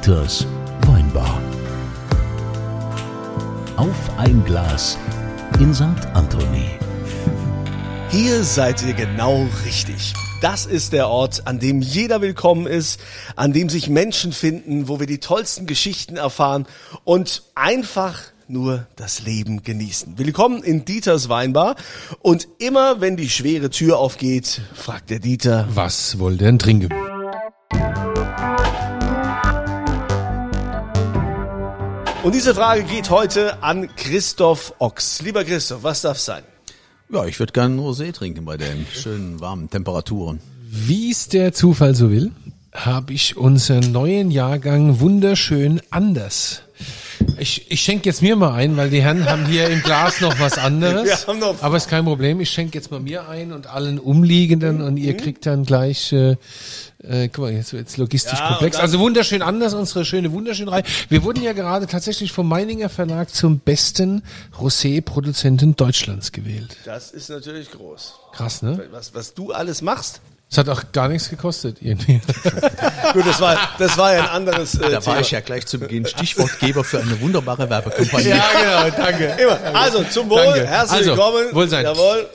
[0.00, 0.46] Dieters
[0.86, 1.42] Weinbar.
[3.76, 4.96] Auf ein Glas
[5.58, 5.84] in St.
[6.14, 6.70] Anthony.
[8.10, 10.14] Hier seid ihr genau richtig.
[10.40, 12.98] Das ist der Ort, an dem jeder willkommen ist,
[13.36, 16.66] an dem sich Menschen finden, wo wir die tollsten Geschichten erfahren
[17.04, 20.14] und einfach nur das Leben genießen.
[20.16, 21.76] Willkommen in Dieters Weinbar
[22.22, 26.88] und immer wenn die schwere Tür aufgeht, fragt der Dieter, Was wollt ihr denn trinken?
[32.22, 35.22] Und diese Frage geht heute an Christoph Ochs.
[35.22, 36.42] Lieber Christoph, was darf sein?
[37.12, 40.40] Ja, ich würde gerne Rosé trinken bei den schönen warmen Temperaturen.
[40.62, 42.30] Wie es der Zufall so will,
[42.72, 46.62] habe ich unseren neuen Jahrgang wunderschön anders.
[47.38, 50.38] Ich, ich schenke jetzt mir mal ein, weil die Herren haben hier im Glas noch
[50.40, 51.04] was anderes.
[51.04, 52.40] Wir haben noch- aber ist kein Problem.
[52.40, 54.98] Ich schenke jetzt mal mir ein und allen Umliegenden und Mhm.
[54.98, 56.36] ihr kriegt dann gleich, äh,
[57.02, 58.76] äh, guck mal, jetzt wird's logistisch Ja, komplex.
[58.76, 60.82] und Also wunderschön anders, unsere schöne wunderschön Reihe.
[61.08, 64.22] Wir wurden ja gerade tatsächlich vom Meininger Verlag zum besten
[64.58, 66.76] Rosé-Produzenten Deutschlands gewählt.
[66.84, 68.14] Das ist natürlich groß.
[68.32, 68.86] Krass, ne?
[68.90, 70.20] Was, was du alles machst.
[70.50, 72.20] Es hat auch gar nichts gekostet irgendwie.
[73.12, 75.06] Gut, das war, das war ja ein anderes äh, Da Thema.
[75.06, 78.30] war ich ja gleich zu Beginn Stichwortgeber für eine wunderbare Werbekampagne.
[78.32, 79.26] genau, danke.
[79.40, 79.58] Immer.
[79.76, 80.66] Also, zum Wohl, Danke.
[80.66, 81.54] herzlich Also, willkommen.
[81.54, 81.84] Wohlsein.
[81.84, 82.28] Jawohl.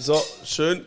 [0.00, 0.84] So, schön.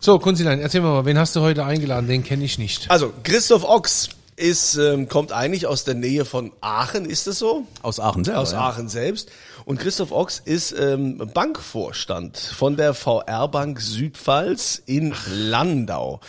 [0.00, 2.06] So, Kunzilein, erzähl mir mal, wen hast du heute eingeladen?
[2.06, 2.90] Den kenne ich nicht.
[2.90, 7.66] Also, Christoph Ochs ist, ähm, kommt eigentlich aus der Nähe von Aachen, ist das so?
[7.82, 8.40] Aus Aachen selber.
[8.40, 8.60] Aus ja.
[8.60, 9.30] Aachen selbst.
[9.64, 16.20] Und Christoph Ochs ist ähm, Bankvorstand von der VR Bank Südpfalz in Landau.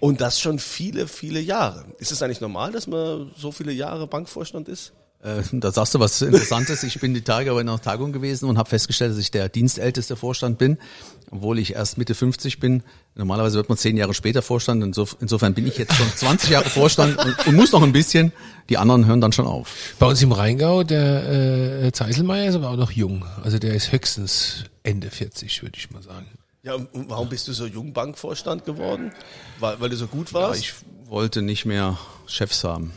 [0.00, 1.84] Und das schon viele, viele Jahre.
[1.98, 4.92] Ist es eigentlich normal, dass man so viele Jahre Bankvorstand ist?
[5.22, 6.82] Äh, da sagst du was Interessantes.
[6.82, 9.50] Ich bin die Tage aber in einer Tagung gewesen und habe festgestellt, dass ich der
[9.50, 10.78] dienstälteste Vorstand bin,
[11.30, 12.82] obwohl ich erst Mitte 50 bin.
[13.14, 14.82] Normalerweise wird man zehn Jahre später Vorstand.
[14.82, 18.32] Insof- Insofern bin ich jetzt schon 20 Jahre Vorstand und, und muss noch ein bisschen.
[18.70, 19.94] Die anderen hören dann schon auf.
[19.98, 23.26] Bei uns im Rheingau, der äh, Zeiselmeier ist aber auch noch jung.
[23.42, 26.26] Also der ist höchstens Ende 40, würde ich mal sagen.
[26.62, 29.12] Ja, und warum bist du so jung Bankvorstand geworden?
[29.58, 30.60] Weil, weil du so gut warst?
[30.60, 30.72] ich
[31.06, 32.92] wollte nicht mehr Chefs haben.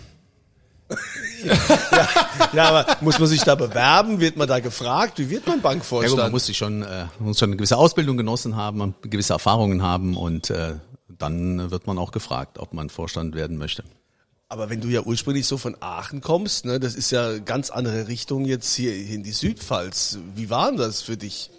[2.53, 4.19] Ja, aber muss man sich da bewerben?
[4.19, 5.19] Wird man da gefragt?
[5.19, 6.17] Wie wird man Ja, Bankvorstand?
[6.17, 10.15] man muss sich schon, äh, muss schon eine gewisse Ausbildung genossen haben, gewisse Erfahrungen haben
[10.15, 10.75] und äh,
[11.09, 13.83] dann wird man auch gefragt, ob man Vorstand werden möchte.
[14.49, 18.07] aber wenn du ja ursprünglich so von Aachen kommst, ne, das ist ja ganz andere
[18.07, 20.19] Richtung jetzt hier in die Südpfalz.
[20.35, 21.49] Wie war denn das für dich?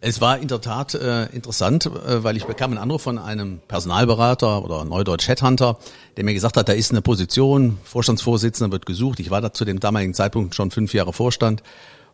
[0.00, 3.58] Es war in der Tat äh, interessant, äh, weil ich bekam einen Anruf von einem
[3.66, 5.76] Personalberater oder Neudeutsch Headhunter,
[6.16, 9.18] der mir gesagt hat, da ist eine Position, Vorstandsvorsitzender wird gesucht.
[9.18, 11.64] Ich war da zu dem damaligen Zeitpunkt schon fünf Jahre Vorstand.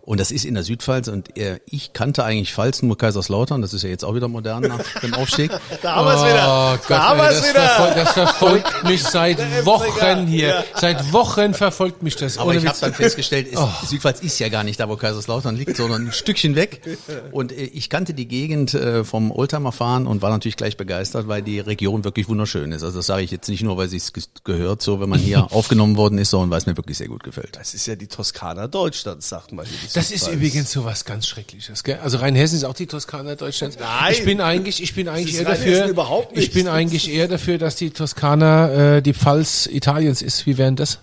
[0.05, 3.73] Und das ist in der Südpfalz und äh, ich kannte eigentlich Pfalz nur Kaiserslautern, das
[3.73, 5.51] ist ja jetzt auch wieder modern nach dem Aufstieg.
[5.83, 6.79] Da haben wir es wieder.
[6.79, 7.63] Oh da haben wir ey, es das, wieder.
[7.63, 10.49] verfol das verfolgt mich seit Wochen hier.
[10.49, 10.65] ja.
[10.75, 12.39] Seit Wochen verfolgt mich das.
[12.39, 13.69] Aber Ohne ich habe dann festgestellt, es, Oh.
[13.87, 16.81] Südpfalz ist ja gar nicht da, wo Kaiserslautern liegt, sondern ein Stückchen weg.
[17.33, 21.43] Und äh, ich kannte die Gegend äh, vom Oldtimer-Fahren und war natürlich gleich begeistert, weil
[21.43, 22.83] die Region wirklich wunderschön ist.
[22.83, 24.13] Also das sage ich jetzt nicht nur, weil es
[24.45, 27.23] gehört, so wenn man hier aufgenommen worden ist, sondern weil es mir wirklich sehr gut
[27.23, 27.57] gefällt.
[27.57, 31.83] Das ist ja die Toskana Deutschlands, sagt man Das ist übrigens so was ganz Schreckliches.
[31.85, 31.99] Gell?
[32.03, 33.77] Also Rheinhessen ist auch die Toskana Deutschlands.
[33.79, 34.13] Nein.
[34.13, 35.87] Ich bin eigentlich, ich bin eigentlich eher dafür.
[35.87, 36.55] überhaupt Ich nicht.
[36.55, 40.47] bin eigentlich eher dafür, dass die Toskana äh, die Pfalz Italiens ist.
[40.47, 40.99] Wie wären das?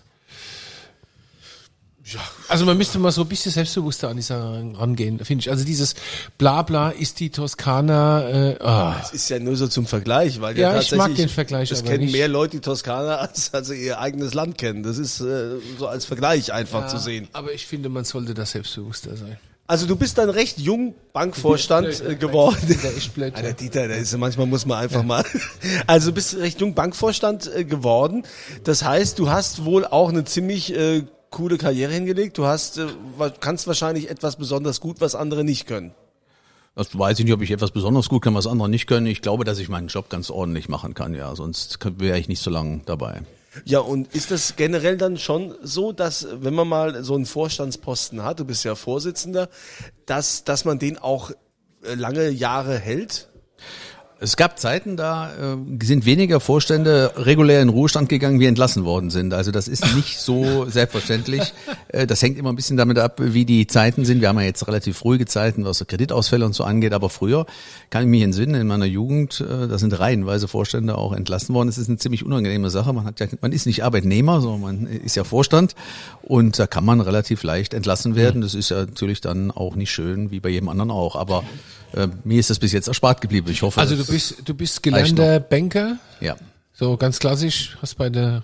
[2.48, 5.50] Also man müsste mal so ein bisschen selbstbewusster an die Sache rangehen, finde ich.
[5.50, 5.96] Also dieses
[6.38, 8.30] Blabla ist die Toskana.
[8.30, 8.98] Äh, ah.
[9.00, 11.82] Das ist ja nur so zum Vergleich, weil Ja, ja, ich mag den Vergleich Das
[11.82, 12.14] aber kennen nicht.
[12.14, 14.84] mehr Leute die Toskana, als, als ihr eigenes Land kennen.
[14.84, 17.28] Das ist äh, so als Vergleich einfach zu sehen.
[17.34, 19.38] Aber ich finde, man sollte da selbstbewusster sein.
[19.72, 22.58] Also du bist dann recht jung Bankvorstand äh, geworden.
[22.84, 23.34] Der ist blöd.
[23.38, 25.24] Der Dieter, der ist manchmal muss man einfach mal.
[25.88, 28.24] Also du bist recht jung Bankvorstand äh, geworden.
[28.66, 32.38] Das heißt, du hast wohl auch eine ziemlich äh, coole Karriere hingelegt.
[32.38, 32.88] Du hast äh,
[33.40, 35.94] kannst wahrscheinlich etwas besonders gut, was andere nicht können.
[36.76, 39.06] Das weiß ich nicht, ob ich etwas besonders gut kann, was andere nicht können.
[39.08, 41.36] Ich glaube, dass ich meinen Job ganz ordentlich machen kann, ja.
[41.36, 43.24] Sonst wäre ich nicht so lange dabei.
[43.66, 48.24] Ja, und ist das generell dann schon so, dass wenn man mal so einen Vorstandsposten
[48.24, 49.50] hat, du bist ja Vorsitzender,
[50.06, 51.32] dass, dass man den auch
[51.84, 53.28] äh, lange Jahre hält?
[54.24, 59.10] Es gab Zeiten, da äh, sind weniger Vorstände regulär in Ruhestand gegangen, wie entlassen worden
[59.10, 59.34] sind.
[59.34, 61.54] Also das ist nicht so selbstverständlich.
[61.88, 64.22] Äh, das hängt immer ein bisschen damit ab, wie die Zeiten sind.
[64.22, 66.94] Wir haben ja jetzt relativ ruhige Zeiten, was so Kreditausfälle und so angeht.
[66.94, 67.48] Aber früher
[67.90, 71.70] kann ich mich entsinnen, in meiner Jugend, äh, da sind reihenweise Vorstände auch entlassen worden.
[71.70, 72.94] Es ist eine ziemlich unangenehme Sache.
[72.94, 75.74] Man hat ja, man ist nicht Arbeitnehmer, sondern man ist ja Vorstand.
[76.22, 78.42] Und da kann man relativ leicht entlassen werden.
[78.42, 81.16] Das ist ja natürlich dann auch nicht schön, wie bei jedem anderen auch.
[81.16, 81.44] Aber
[81.94, 83.50] äh, mir ist das bis jetzt erspart geblieben.
[83.52, 86.36] Ich hoffe, Also du bist, du bist gelernter Banker, ja.
[86.74, 88.44] so ganz klassisch, hast bei der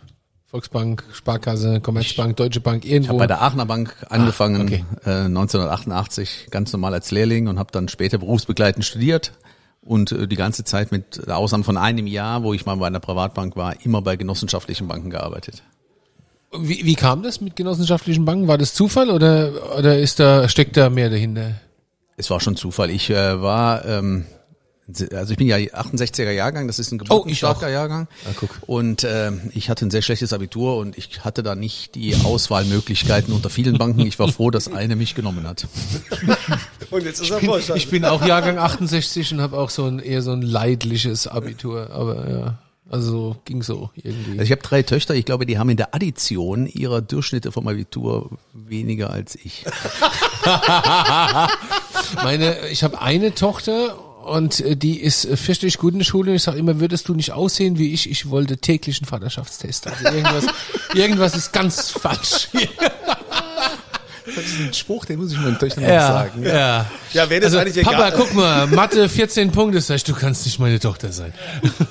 [0.49, 3.17] Volksbank, Sparkasse, Commerzbank, Deutsche Bank, Ich habe irgendwo.
[3.17, 4.85] bei der Aachener Bank angefangen, Ah, okay.
[5.05, 9.33] äh, 1988, ganz normal als Lehrling und habe dann später berufsbegleitend studiert
[9.81, 12.99] und äh, die ganze Zeit mit Ausnahme von einem Jahr, wo ich mal bei einer
[13.01, 15.63] Privatbank war, immer bei genossenschaftlichen Banken gearbeitet.
[16.57, 18.47] Wie, wie kam das mit genossenschaftlichen Banken?
[18.47, 21.55] War das Zufall oder, oder ist da, steckt da mehr dahinter?
[22.19, 22.89] Es war schon Zufall.
[22.89, 24.25] Ich äh, war, ähm,
[25.13, 27.71] also ich bin ja 68er Jahrgang, das ist ein Oh, geburtenstarker auch.
[27.71, 28.07] Jahrgang.
[28.25, 28.49] Ah, guck.
[28.65, 33.33] Und äh, ich hatte ein sehr schlechtes Abitur und ich hatte da nicht die Auswahlmöglichkeiten
[33.33, 33.99] unter vielen Banken.
[34.01, 35.67] Ich war froh, dass eine mich genommen hat.
[36.89, 37.77] Und jetzt ist er Vorstand.
[37.77, 41.91] Ich bin auch Jahrgang 68 und habe auch so ein eher so ein leidliches Abitur,
[41.91, 42.57] aber ja,
[42.89, 44.31] also ging so irgendwie.
[44.31, 47.67] Also ich habe drei Töchter, ich glaube, die haben in der Addition ihrer Durchschnitte vom
[47.67, 49.65] Abitur weniger als ich.
[52.23, 53.97] Meine, ich habe eine Tochter
[54.27, 56.33] und äh, die ist äh, fürchterlich gut in der Schule.
[56.35, 58.09] Ich sage immer, würdest du nicht aussehen wie ich?
[58.09, 59.87] Ich wollte täglichen Vaterschaftstest.
[59.87, 60.45] Also irgendwas,
[60.93, 62.49] irgendwas ist ganz falsch.
[64.35, 66.85] Das ist ein Spruch, den muss ich meinen Töchtern ja, ja.
[67.13, 68.13] Ja, wäre das Also, eigentlich Papa, egal.
[68.18, 71.33] guck mal, Mathe 14 Punkte, sag ich, du kannst nicht meine Tochter sein.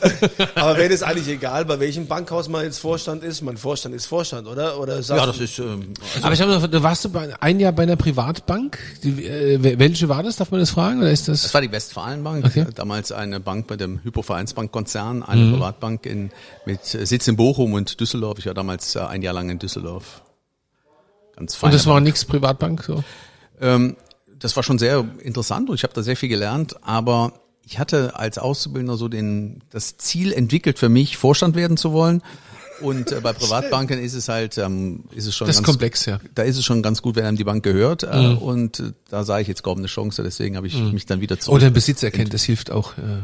[0.55, 3.41] Aber wäre das eigentlich egal, bei welchem Bankhaus man jetzt Vorstand ist?
[3.43, 4.79] Mein Vorstand ist Vorstand, oder?
[4.79, 7.73] Oder Ja, das ist, ähm, Aber ich habe noch, du warst du bei, ein Jahr
[7.73, 8.79] bei einer Privatbank.
[9.03, 10.37] Die, äh, welche war das?
[10.37, 11.00] Darf man das fragen?
[11.00, 11.43] Oder ist das?
[11.43, 12.67] Das war die Westfalenbank, Okay.
[12.75, 16.31] damals eine Bank bei dem Hypovereinsbankkonzern, eine Privatbank in,
[16.67, 18.39] mit Sitz in Bochum und Düsseldorf.
[18.39, 20.23] Ich war damals äh, ein Jahr lang in Düsseldorf.
[21.37, 21.69] Ganz fein.
[21.69, 23.05] Und das war nix Privatbank so.
[23.61, 23.97] Ähm,
[24.38, 27.33] das war schon sehr interessant und ich habe da sehr viel gelernt, aber
[27.65, 32.23] ich hatte als Auszubildender so den, das Ziel entwickelt für mich, Vorstand werden zu wollen.
[32.81, 36.21] Und äh, bei Privatbanken ist es halt, ähm, ist es schon Das ganz, komplex, ja.
[36.35, 38.03] da ist es schon ganz gut, wenn einem die Bank gehört.
[38.03, 41.21] Äh, Und äh, da sah ich jetzt kaum eine Chance, deswegen habe ich mich dann
[41.21, 41.56] wieder zurück.
[41.56, 42.93] Oder ein Besitzer kennt, das hilft auch.
[42.99, 43.23] Äh,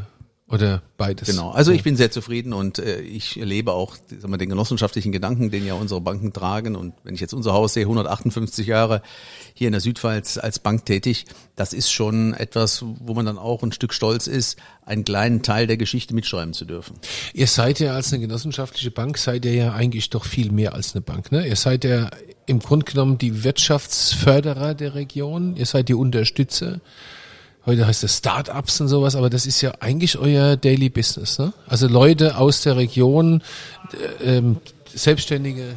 [0.52, 1.26] oder beides.
[1.28, 5.10] Genau, also ich bin sehr zufrieden und äh, ich lebe auch sagen wir, den genossenschaftlichen
[5.10, 6.76] Gedanken, den ja unsere Banken tragen.
[6.76, 9.00] Und wenn ich jetzt unser Haus sehe, 158 Jahre
[9.54, 11.24] hier in der Südpfalz als Bank tätig,
[11.56, 15.66] das ist schon etwas, wo man dann auch ein Stück stolz ist, einen kleinen Teil
[15.66, 16.98] der Geschichte mitschreiben zu dürfen.
[17.32, 20.94] Ihr seid ja als eine genossenschaftliche Bank, seid ihr ja eigentlich doch viel mehr als
[20.94, 21.32] eine Bank.
[21.32, 21.48] Ne?
[21.48, 22.10] Ihr seid ja
[22.44, 26.82] im Grunde genommen die Wirtschaftsförderer der Region, ihr seid die Unterstützer.
[27.64, 31.38] Heute heißt es Start-ups und sowas, aber das ist ja eigentlich euer Daily Business.
[31.38, 31.52] Ne?
[31.68, 33.42] Also Leute aus der Region,
[34.20, 34.56] äh, ähm,
[34.92, 35.76] Selbstständige,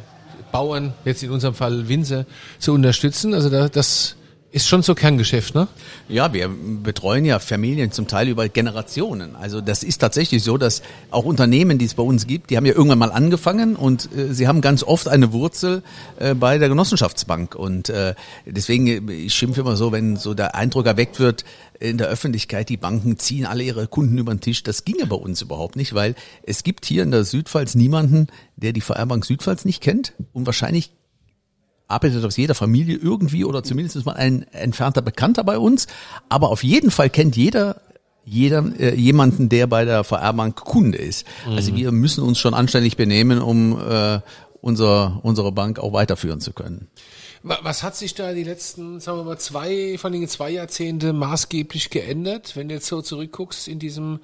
[0.50, 2.26] Bauern, jetzt in unserem Fall Winzer,
[2.58, 3.34] zu unterstützen.
[3.34, 4.16] Also da, das
[4.52, 5.68] ist schon so Kerngeschäft, ne?
[6.08, 9.36] Ja, wir betreuen ja Familien zum Teil über Generationen.
[9.36, 12.64] Also das ist tatsächlich so, dass auch Unternehmen, die es bei uns gibt, die haben
[12.64, 15.82] ja irgendwann mal angefangen und äh, sie haben ganz oft eine Wurzel
[16.18, 17.54] äh, bei der Genossenschaftsbank.
[17.54, 18.14] Und äh,
[18.46, 21.44] deswegen, äh, ich schimpfe immer so, wenn so der Eindruck erweckt wird
[21.78, 24.62] in der Öffentlichkeit, die Banken ziehen alle ihre Kunden über den Tisch.
[24.62, 26.14] Das ginge bei uns überhaupt nicht, weil
[26.44, 30.46] es gibt hier in der Südpfalz niemanden, der die VR Bank Südpfalz nicht kennt und
[30.46, 30.95] wahrscheinlich
[31.88, 35.86] arbeitet aus jeder Familie irgendwie oder zumindest ist man ein entfernter Bekannter bei uns.
[36.28, 37.80] Aber auf jeden Fall kennt jeder
[38.28, 41.24] jeder äh, jemanden, der bei der VR Bank Kunde ist.
[41.46, 44.18] Also wir müssen uns schon anständig benehmen, um äh,
[44.60, 46.88] unser, unsere Bank auch weiterführen zu können.
[47.44, 51.12] Wa- Was hat sich da die letzten, sagen wir mal, zwei, von den zwei Jahrzehnte
[51.12, 54.18] maßgeblich geändert, wenn du jetzt so zurückguckst in diesem,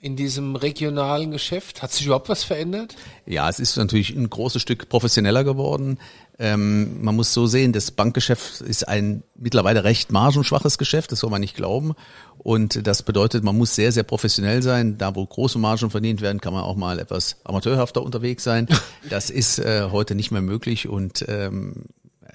[0.00, 1.80] in diesem regionalen Geschäft?
[1.80, 2.96] Hat sich überhaupt was verändert?
[3.24, 5.98] Ja, es ist natürlich ein großes Stück professioneller geworden.
[6.38, 11.30] Ähm, man muss so sehen, das Bankgeschäft ist ein mittlerweile recht margenschwaches Geschäft, das soll
[11.30, 11.94] man nicht glauben.
[12.38, 14.98] Und das bedeutet, man muss sehr, sehr professionell sein.
[14.98, 18.68] Da, wo große Margen verdient werden, kann man auch mal etwas amateurhafter unterwegs sein.
[19.10, 21.84] Das ist äh, heute nicht mehr möglich und ähm,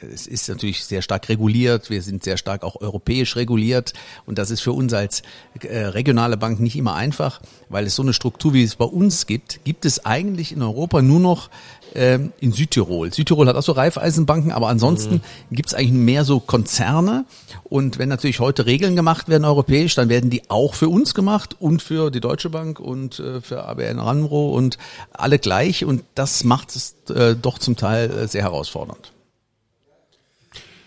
[0.02, 1.90] es ist natürlich sehr stark reguliert.
[1.90, 3.94] Wir sind sehr stark auch europäisch reguliert.
[4.26, 5.24] Und das ist für uns als
[5.62, 9.26] äh, regionale Bank nicht immer einfach, weil es so eine Struktur, wie es bei uns
[9.26, 11.50] gibt, gibt es eigentlich in Europa nur noch
[11.96, 13.14] ähm, in Südtirol.
[13.14, 17.26] Südtirol hat auch so Raiffeisenbanken, aber ansonsten gibt es eigentlich mehr so Konzerne.
[17.64, 21.56] Und wenn natürlich heute Regeln gemacht werden europäisch, dann werden die auch für uns gemacht
[21.60, 24.78] und für die Deutsche Bank und äh, für ABN Ramro und
[25.12, 25.86] alle gleich.
[25.86, 29.12] Und das macht es äh, doch zum Teil äh, sehr herausfordernd.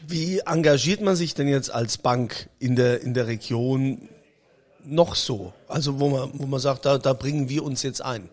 [0.06, 4.08] Wie engagiert man sich denn jetzt als Bank in der, in der Region
[4.84, 5.52] noch so?
[5.68, 8.28] Also wo man, wo man sagt, da, da bringen wir uns jetzt ein.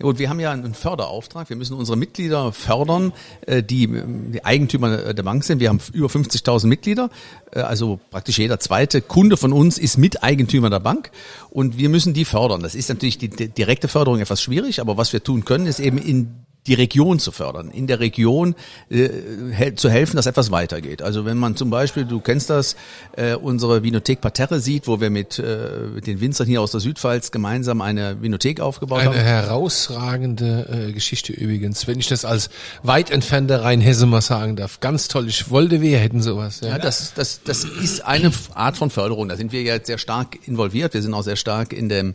[0.00, 1.48] Gut, wir haben ja einen Förderauftrag.
[1.48, 3.12] Wir müssen unsere Mitglieder fördern,
[3.46, 5.60] äh, die, die Eigentümer der Bank sind.
[5.60, 7.10] Wir haben über 50.000 Mitglieder.
[7.50, 11.10] Äh, Also praktisch jeder zweite Kunde von uns ist Miteigentümer der Bank.
[11.50, 12.62] Und wir müssen die fördern.
[12.62, 14.80] Das ist natürlich die direkte Förderung etwas schwierig.
[14.80, 16.34] Aber was wir tun können, ist eben in
[16.66, 18.54] die Region zu fördern, in der Region
[18.88, 21.02] äh, zu helfen, dass etwas weitergeht.
[21.02, 22.76] Also wenn man zum Beispiel, du kennst das,
[23.16, 26.80] äh, unsere Vinothek Parterre sieht, wo wir mit, äh, mit den Winzern hier aus der
[26.80, 29.16] Südpfalz gemeinsam eine Vinothek aufgebaut Eine haben.
[29.16, 32.48] herausragende äh, Geschichte übrigens, wenn ich das als
[32.82, 34.78] weit entfernter Rheinhesse mal sagen darf.
[34.80, 35.28] Ganz toll.
[35.28, 36.60] Ich wollte, wir hätten sowas.
[36.60, 36.68] Ja.
[36.68, 39.28] Ja, das, das, das ist eine Art von Förderung.
[39.28, 40.94] Da sind wir jetzt sehr stark involviert.
[40.94, 42.14] Wir sind auch sehr stark in dem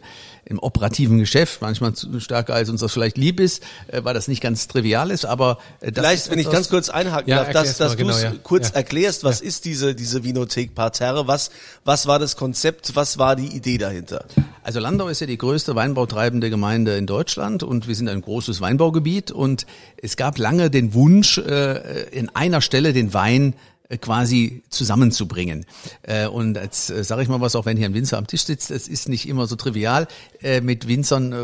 [0.49, 4.27] im operativen Geschäft, manchmal zu- stärker als uns das vielleicht lieb ist, äh, weil das
[4.27, 7.43] nicht ganz trivial ist, aber äh, das Vielleicht, ist wenn ich ganz kurz einhaken Ja,
[7.43, 8.33] darf, dass, dass du genau, es ja.
[8.43, 8.75] kurz Ja.
[8.75, 11.51] erklärst, was ist diese, diese Vinothek Parterre, was,
[11.83, 14.25] was war das Konzept, was war die Idee dahinter?
[14.63, 18.59] Also Landau ist ja die größte weinbautreibende Gemeinde in Deutschland und wir sind ein großes
[18.61, 19.65] Weinbaugebiet und
[20.01, 23.53] es gab lange den Wunsch, äh, in einer Stelle den Wein
[24.01, 25.65] quasi zusammenzubringen.
[26.01, 28.43] Äh, Und jetzt äh, sage ich mal was, auch wenn hier ein Winzer am Tisch
[28.43, 30.07] sitzt, es ist nicht immer so trivial
[30.41, 31.37] äh, mit Winzern, äh,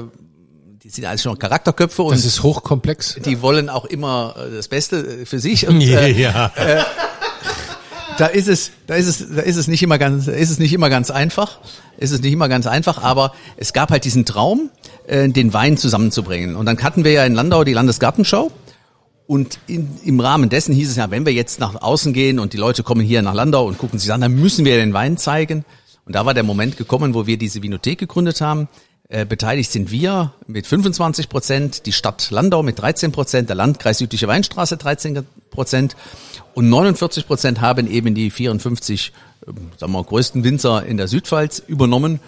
[0.84, 3.16] die sind alles schon Charakterköpfe und Das ist hochkomplex.
[3.26, 6.52] die wollen auch immer äh, das Beste äh, für sich und äh, ja.
[8.18, 10.74] da ist es, da ist es, da ist es nicht immer ganz, ist es nicht
[10.74, 11.60] immer ganz einfach.
[11.98, 14.72] Ist es nicht immer ganz einfach, aber es gab halt diesen Traum,
[15.08, 16.56] äh, den Wein zusammenzubringen.
[16.56, 18.52] Und dann hatten wir ja in Landau die Landesgartenschau.
[19.34, 22.54] Und in, im Rahmen dessen hieß es ja, wenn wir jetzt nach außen gehen und
[22.54, 25.18] die Leute kommen hier nach Landau und gucken sich an, dann müssen wir den Wein
[25.18, 25.66] zeigen.
[26.06, 28.68] Und da war der Moment gekommen, wo wir diese Vinothek gegründet haben.
[29.10, 33.98] Äh, beteiligt sind wir mit 25 Prozent, die Stadt Landau mit 13 Prozent, der Landkreis
[33.98, 35.96] Südliche Weinstraße 13 Prozent
[36.54, 39.14] und 49 Prozent haben eben die 54
[39.48, 42.20] ähm, sagen wir mal, größten Winzer in der Südpfalz übernommen.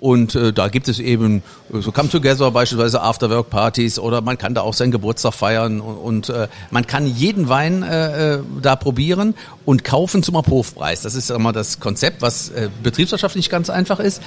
[0.00, 4.54] Und äh, da gibt es eben äh, so Come Together, beispielsweise Afterwork-Partys oder man kann
[4.54, 8.76] da auch seinen Geburtstag feiern und, und äh, man kann jeden Wein äh, äh, da
[8.76, 9.34] probieren
[9.64, 11.02] und kaufen zum Abhofpreis.
[11.02, 14.20] Das ist immer das Konzept, was äh, betriebswirtschaftlich ganz einfach ist.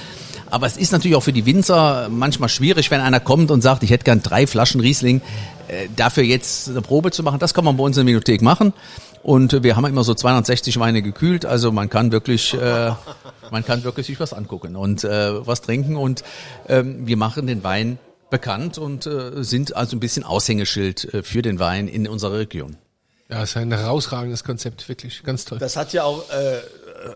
[0.50, 3.82] Aber es ist natürlich auch für die Winzer manchmal schwierig, wenn einer kommt und sagt,
[3.82, 5.20] ich hätte gern drei Flaschen Riesling,
[5.68, 7.38] äh, dafür jetzt eine Probe zu machen.
[7.38, 8.72] Das kann man bei uns in der Minothek machen.
[9.22, 12.92] Und wir haben immer so 260 Weine gekühlt, also man kann wirklich, äh,
[13.50, 15.96] man kann wirklich sich was angucken und äh, was trinken.
[15.96, 16.22] Und
[16.68, 17.98] ähm, wir machen den Wein
[18.30, 22.76] bekannt und äh, sind also ein bisschen Aushängeschild äh, für den Wein in unserer Region.
[23.30, 25.22] Ja, ist ein herausragendes Konzept, wirklich.
[25.22, 25.58] Ganz toll.
[25.58, 26.60] Das hat ja auch äh,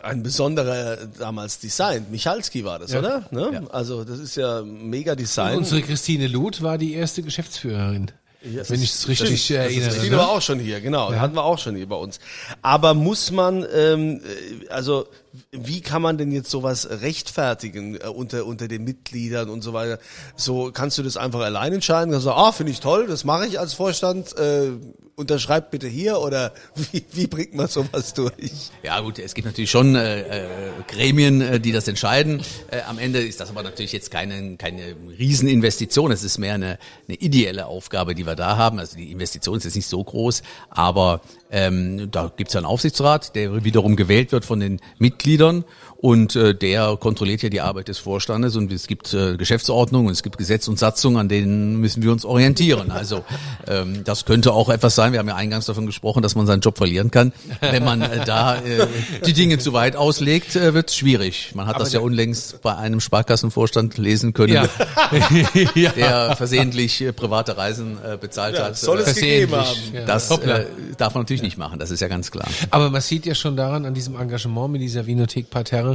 [0.03, 2.05] ein besonderer damals Design.
[2.11, 2.99] Michalski war das, Ja.
[2.99, 3.23] oder?
[3.31, 3.63] Ne?
[3.71, 5.57] Also das ist ja mega Design.
[5.57, 8.11] Unsere Christine Luth war die erste Geschäftsführerin.
[8.43, 9.85] Das wenn ich es richtig Das erinnere.
[9.87, 9.91] ne?
[9.93, 11.13] Christine war auch schon hier, genau.
[11.13, 12.19] Hatten wir auch schon hier bei uns.
[12.61, 15.07] Aber muss man, ähm, äh, also
[15.51, 19.99] wie kann man denn jetzt sowas rechtfertigen äh, unter unter den Mitgliedern und so weiter?
[20.35, 22.13] So kannst du das einfach allein entscheiden?
[22.13, 24.37] Also, ah, finde ich toll, das mache ich als Vorstand.
[24.37, 24.71] Äh,
[25.15, 26.53] unterschreibt bitte hier oder
[26.91, 28.71] wie, wie bringt man sowas durch?
[28.81, 30.47] Ja gut, es gibt natürlich schon äh, äh,
[30.87, 32.41] Gremien, äh, die das entscheiden.
[32.71, 36.11] Äh, am Ende ist das aber natürlich jetzt keine, keine Rieseninvestition.
[36.11, 38.79] Es ist mehr eine, eine ideelle Aufgabe, die wir da haben.
[38.79, 41.21] Also die Investition ist jetzt nicht so groß, aber
[41.53, 45.65] ähm, da gibt es einen Aufsichtsrat, der wiederum gewählt wird von den Mitgliedern
[46.03, 50.21] und äh, der kontrolliert ja die Arbeit des Vorstandes und es gibt äh, Geschäftsordnungen, es
[50.21, 52.91] gibt Gesetz und Satzung, an denen müssen wir uns orientieren.
[52.91, 53.23] Also
[53.67, 55.13] ähm, das könnte auch etwas sein.
[55.13, 57.31] Wir haben ja eingangs davon gesprochen, dass man seinen Job verlieren kann.
[57.61, 58.85] Wenn man äh, da äh,
[59.25, 61.51] die Dinge zu weit auslegt, äh, wird es schwierig.
[61.55, 64.51] Man hat Aber das ja unlängst bei einem Sparkassenvorstand lesen können,
[65.75, 65.91] Ja.
[65.91, 68.77] der versehentlich äh, private Reisen äh, bezahlt Ja, hat.
[68.77, 69.85] soll es gegeben Versehentlich.
[69.87, 69.95] haben.
[69.95, 70.05] Ja.
[70.05, 70.65] das äh,
[70.97, 72.47] darf man natürlich nicht machen, das ist ja ganz klar.
[72.71, 75.92] Aber man sieht ja schon daran, an diesem Engagement mit dieser Vinothek Parterre,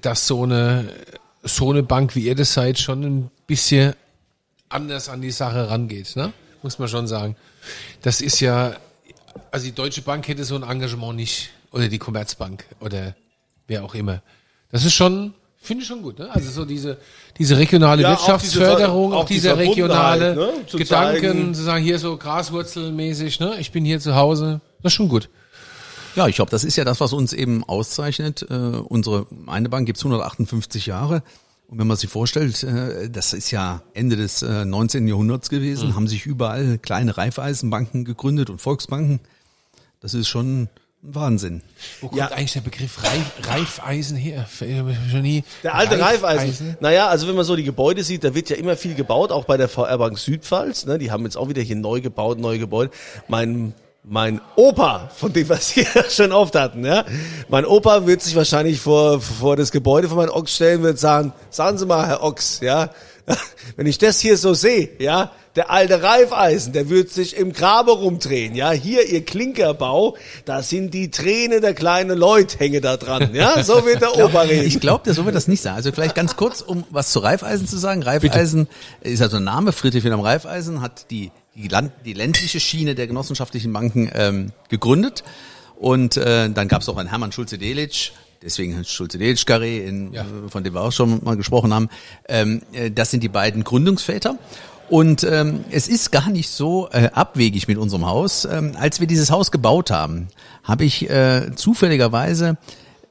[0.00, 0.88] dass so eine,
[1.42, 3.94] so eine Bank, wie ihr das seid, schon ein bisschen
[4.68, 6.32] anders an die Sache rangeht, ne?
[6.62, 7.36] Muss man schon sagen.
[8.02, 8.76] Das ist ja,
[9.50, 13.14] also die Deutsche Bank hätte so ein Engagement nicht, oder die Commerzbank, oder
[13.66, 14.22] wer auch immer.
[14.70, 16.28] Das ist schon, finde ich schon gut, ne?
[16.30, 16.98] Also so diese,
[17.38, 20.50] diese regionale Ja, auch Wirtschaftsförderung, diese- auch, auch die dieser regionale ne?
[20.66, 23.56] Zu Gedanken, zeigen- zu sagen, hier so graswurzelmäßig, ne?
[23.58, 24.60] Ich bin hier zu Hause.
[24.82, 25.28] Das ist schon gut.
[26.16, 28.46] Ja, ich glaube, das ist ja das, was uns eben auszeichnet.
[28.50, 31.22] Äh, unsere eine Bank gibt's 158 Jahre.
[31.68, 35.06] Und wenn man sich vorstellt, äh, das ist ja Ende des äh, 19.
[35.06, 39.20] Jahrhunderts gewesen, haben sich überall kleine Raiffeisenbanken gegründet und Volksbanken.
[40.00, 40.68] Das ist schon ein
[41.02, 41.62] Wahnsinn.
[42.00, 42.26] Wo kommt Ja.
[42.28, 44.46] eigentlich der Begriff Reif, Reifeisen her?
[44.60, 46.76] Ich hab schon nie Der alte Reifeisen.
[46.80, 49.44] Naja, also wenn man so die Gebäude sieht, da wird ja immer viel gebaut, auch
[49.44, 50.86] bei der VR Bank Südpfalz.
[50.86, 50.98] Ne?
[50.98, 52.90] Die haben jetzt auch wieder hier neu gebaut, neue Gebäude.
[53.28, 57.04] Mein mein Opa, von dem wir es hier schon oft hatten, ja.
[57.48, 60.98] Mein Opa wird sich wahrscheinlich vor, vor das Gebäude von meinem Ochs stellen und wird
[60.98, 62.90] sagen, sagen Sie mal, Herr Ochs, ja.
[63.76, 67.92] Wenn ich das hier so sehe, ja, der alte Reifeisen, der wird sich im Grabe
[67.92, 68.70] rumdrehen, ja.
[68.70, 73.62] Hier, Ihr Klinkerbau, da sind die Tränen der kleinen Leute hänge da dran, ja.
[73.70, 74.66] So wird der Opa reden.
[74.66, 75.76] Ich glaube, der so wird das nicht sagen.
[75.76, 78.02] Also vielleicht ganz kurz, um was zu Reifeisen zu sagen.
[78.02, 78.66] Reifeisen
[79.02, 79.72] ist also ein Name.
[79.72, 81.30] Friedrich Wilhelm Reifeisen hat die,
[81.60, 85.22] die, Land, die ländliche Schiene der genossenschaftlichen Banken ähm, gegründet.
[85.76, 88.12] Und äh, dann gab es auch einen Hermann Schulze-Delitzsch,
[88.42, 90.22] deswegen Schulze-Delitzsch-Carré, in, Ja.
[90.22, 91.88] äh, von dem wir auch schon mal gesprochen haben.
[92.28, 94.38] Ähm, äh, das sind die beiden Gründungsväter.
[94.90, 98.44] Und ähm, es ist gar nicht so äh, abwegig mit unserem Haus.
[98.44, 100.28] Ähm, als wir dieses Haus gebaut haben,
[100.64, 102.58] habe ich äh, zufälligerweise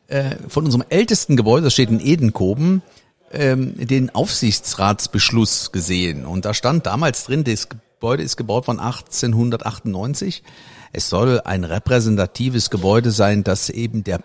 [0.08, 2.82] äh, von unserem ältesten Gebäude, das steht in Edenkoben,
[3.32, 6.26] ähm, den Aufsichtsratsbeschluss gesehen.
[6.26, 10.44] Und da stand damals drin, das Gebäude ist gebaut von 1898.
[10.92, 14.22] Es soll ein repräsentatives Gebäude sein, das eben der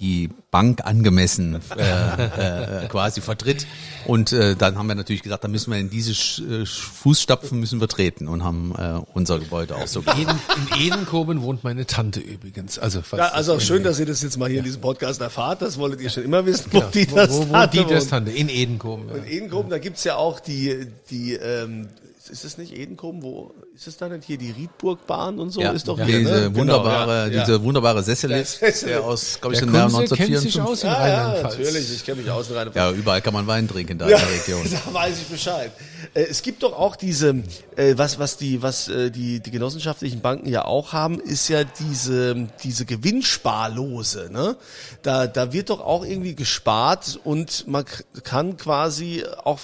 [0.00, 3.66] die Bank angemessen äh, äh, quasi vertritt.
[4.06, 7.60] Und äh, dann haben wir natürlich gesagt, da müssen wir in diese Sch- äh, Fußstapfen
[7.60, 10.34] müssen wir treten und haben äh, unser Gebäude auch so Eden,
[10.76, 12.78] in Edenkoben wohnt meine Tante übrigens.
[12.78, 15.20] Also, falls Ja, also das schön, dass ihr das jetzt mal hier in diesem Podcast
[15.20, 15.62] erfahrt.
[15.62, 18.08] Das wolltet ihr schon immer wissen, wo die das wo, wo, wo Tante die das.
[18.08, 18.32] Tante?
[18.32, 19.08] In Edenkoben.
[19.08, 19.16] Ja.
[19.16, 21.88] In Edenkoben, da gibt's ja auch die, die, ähm,
[22.30, 23.22] ist es nicht Edenkoben?
[23.22, 23.52] Wo
[23.82, 25.60] ist es da nicht hier die Riedburgbahn und so?
[25.60, 26.40] Ja, ist doch diese hier, ne?
[26.52, 27.44] Genau, wunderbare, ja, ja.
[27.44, 30.60] diese wunderbare Sessellift, Der aus, glaube ich, Der den Jahren Kunze kennt sich 1954.
[30.62, 31.58] aus in Ja, ja, Rheinland-Pfalz.
[31.58, 31.92] natürlich.
[31.96, 34.22] Ich kenne mich aus in rhein Ja, überall kann man Wein trinken da Ja, in
[34.24, 34.78] der Region.
[34.86, 35.72] da weiß ich Bescheid.
[36.14, 37.42] Äh, Es gibt doch auch diese,
[37.74, 41.64] äh, was, was die, was äh, die, die genossenschaftlichen Banken ja auch haben, ist ja
[41.64, 44.28] diese, diese Gewinnsparlose.
[44.30, 44.56] Ne?
[45.02, 47.84] Da, da wird doch auch irgendwie gespart und man
[48.22, 49.58] kann quasi auch,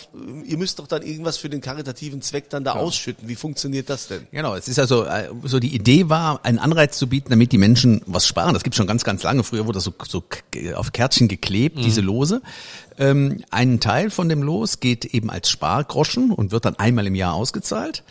[0.45, 3.29] ihr müsst doch dann irgendwas für den karitativen Zweck dann da ausschütten.
[3.29, 4.27] Wie funktioniert das denn?
[4.31, 7.59] Genau, es ist also äh, so die Idee war, einen Anreiz zu bieten, damit die
[7.59, 8.55] Menschen was sparen.
[8.55, 9.45] Das gibt schon ganz, ganz lange.
[9.45, 10.25] Früher wurde das so, so
[10.75, 12.43] auf Kärtchen geklebt, diese Lose.
[12.99, 17.15] Ähm, ein Teil von dem Los geht eben als Spargroschen und wird dann einmal im
[17.15, 18.03] Jahr ausgezahlt.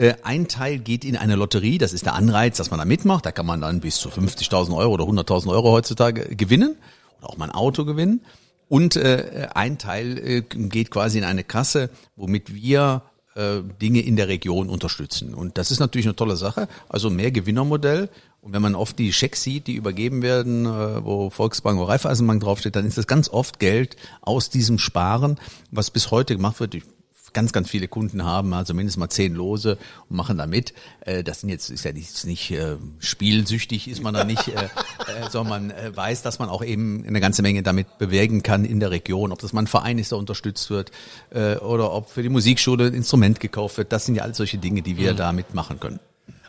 [0.00, 3.26] Äh, Ein Teil geht in eine Lotterie, das ist der Anreiz, dass man da mitmacht.
[3.26, 6.76] Da kann man dann bis zu 50.000 Euro oder 100.000 Euro heutzutage gewinnen
[7.18, 8.22] oder auch mal ein Auto gewinnen.
[8.68, 13.02] Und äh, ein Teil äh, geht quasi in eine Kasse, womit wir
[13.34, 15.34] äh, Dinge in der Region unterstützen.
[15.34, 16.68] Und das ist natürlich eine tolle Sache.
[16.88, 18.08] Also mehr Gewinnermodell.
[18.42, 22.42] Und wenn man oft die Schecks sieht, die übergeben werden, äh, wo Volksbank oder Raiffeisenbank
[22.42, 25.38] draufsteht, dann ist das ganz oft Geld aus diesem Sparen,
[25.70, 26.74] was bis heute gemacht wird.
[26.74, 26.84] Ich
[27.32, 30.74] ganz, ganz viele Kunden haben, also mindestens mal zehn Lose und machen da mit.
[31.00, 34.64] Äh, Das sind jetzt, ist ja nicht, nicht äh, spielsüchtig, ist man da nicht, äh,
[34.64, 34.68] äh,
[35.30, 38.80] sondern man äh, weiß, dass man auch eben eine ganze Menge damit bewegen kann in
[38.80, 39.32] der Region.
[39.32, 40.90] Ob das mal ein Verein ist, der unterstützt wird,
[41.30, 43.92] äh, oder ob für die Musikschule ein Instrument gekauft wird.
[43.92, 46.00] Das sind ja alles solche Dinge, die wir da mitmachen können.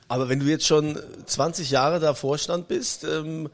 [0.07, 3.49] Aber wenn du jetzt schon 20 Jahre da Vorstand bist, ähm,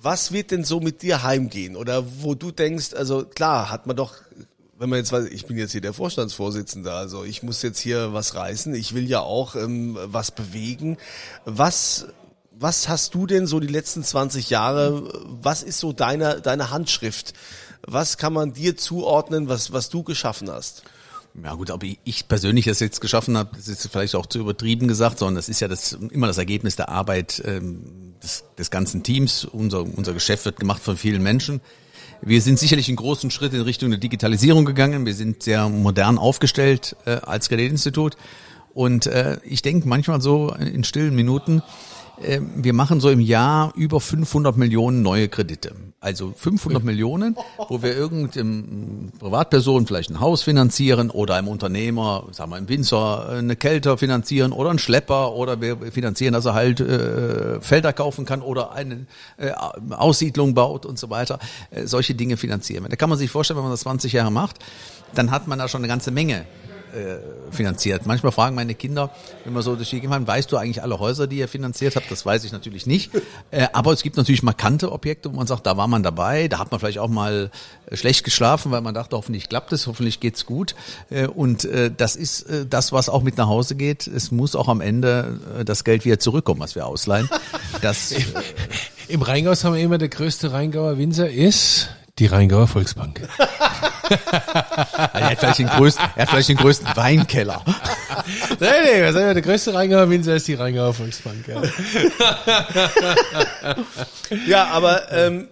[0.00, 1.76] was wird denn so mit dir heimgehen?
[1.76, 4.14] Oder wo du denkst, also klar, hat man doch,
[4.78, 8.12] wenn man jetzt weiß, ich bin jetzt hier der Vorstandsvorsitzende, also ich muss jetzt hier
[8.12, 10.96] was reißen, ich will ja auch ähm, was bewegen.
[11.44, 12.06] Was,
[12.52, 15.10] was hast du denn so die letzten 20 Jahre,
[15.42, 17.34] was ist so deine, deine Handschrift?
[17.86, 20.82] Was kann man dir zuordnen, was, was du geschaffen hast?
[21.42, 24.38] Ja gut, ob ich- ich persönlich das jetzt geschaffen habe, das ist vielleicht auch zu
[24.40, 28.70] übertrieben gesagt, sondern das ist ja das, immer das Ergebnis der Arbeit ähm, des, des
[28.70, 29.44] ganzen Teams.
[29.44, 31.60] Unser, unser Geschäft wird gemacht von vielen Menschen.
[32.20, 35.06] Wir sind sicherlich einen großen Schritt in Richtung der Digitalisierung gegangen.
[35.06, 38.16] Wir sind sehr modern aufgestellt äh, als Kreditinstitut.
[38.74, 41.62] Und äh, ich denke manchmal so in stillen Minuten,
[42.20, 45.74] wir machen so im Jahr über 500 Millionen neue Kredite.
[46.00, 47.36] Also 500 Millionen,
[47.68, 53.28] wo wir irgendeinem Privatperson vielleicht ein Haus finanzieren oder einem Unternehmer, sagen wir im Winzer,
[53.30, 58.24] eine Kelter finanzieren oder einen Schlepper oder wir finanzieren, dass er halt äh, Felder kaufen
[58.24, 59.06] kann oder eine
[59.38, 59.50] äh,
[59.90, 61.40] Aussiedlung baut und so weiter.
[61.72, 62.90] Äh, solche Dinge finanzieren wir.
[62.90, 64.58] Da kann man sich vorstellen, wenn man das 20 Jahre macht,
[65.16, 66.44] dann hat man da schon eine ganze Menge
[66.94, 68.06] äh, finanziert.
[68.06, 69.10] Manchmal fragen meine Kinder,
[69.44, 72.10] wenn wir so durch die fahren, weißt du eigentlich alle Häuser, die ihr finanziert habt?
[72.10, 73.10] Das weiß ich natürlich nicht.
[73.50, 76.58] Äh, aber es gibt natürlich markante Objekte, wo man sagt, da war man dabei, da
[76.58, 77.50] hat man vielleicht auch mal
[77.86, 80.74] äh, schlecht geschlafen, weil man dachte, hoffentlich klappt es, hoffentlich geht's gut.
[81.10, 84.06] Äh, und äh, das ist äh, das, was auch mit nach Hause geht.
[84.06, 87.28] Es muss auch am Ende äh, das Geld wieder zurückkommen, was wir ausleihen.
[87.82, 88.22] Das, äh,
[89.08, 93.28] Im Rheingau haben wir immer der größte Rheingauer Winzer ist die Rheingauer Volksbank.
[95.12, 97.62] er, hat vielleicht den größten, er hat vielleicht den größten Weinkeller.
[98.60, 101.46] nee, nee, was sagen wir, der größte Rheingauer Winzer ist die Rheingauer Volksbank.
[101.48, 101.62] Ja.
[104.46, 105.48] Ja, aber ähm,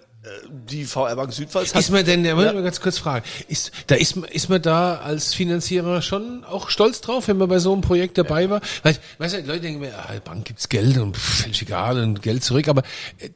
[0.50, 3.24] die VR Bank Südpfalz hat Ist man denn, ja, muss ich mal ganz kurz fragen,
[3.48, 7.48] ist, da ist, man- ist man da als Finanzierer schon auch stolz drauf, wenn man
[7.48, 8.60] bei so einem Projekt dabei war?
[8.82, 12.22] Weil, weißt du, Leute denken mir, ah, Bank gibt's Geld und pff, völlig egal und
[12.22, 12.82] Geld zurück, aber
[13.18, 13.28] äh,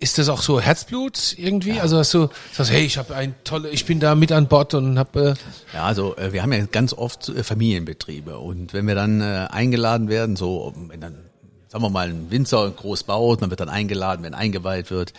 [0.00, 1.80] ist das auch so Herzblut irgendwie?
[1.80, 4.74] Also hast du sagst, hey, ich habe ein tolle, ich bin da mit an Bord
[4.74, 5.36] und habe
[5.72, 9.20] äh, Ja, also äh, wir haben ja ganz oft äh, Familienbetriebe und wenn wir dann
[9.20, 11.27] äh, eingeladen werden, so wenn dann
[11.68, 15.12] sagen wir mal, ein Winzer groß baut, man wird dann eingeladen, wenn eingeweiht wird.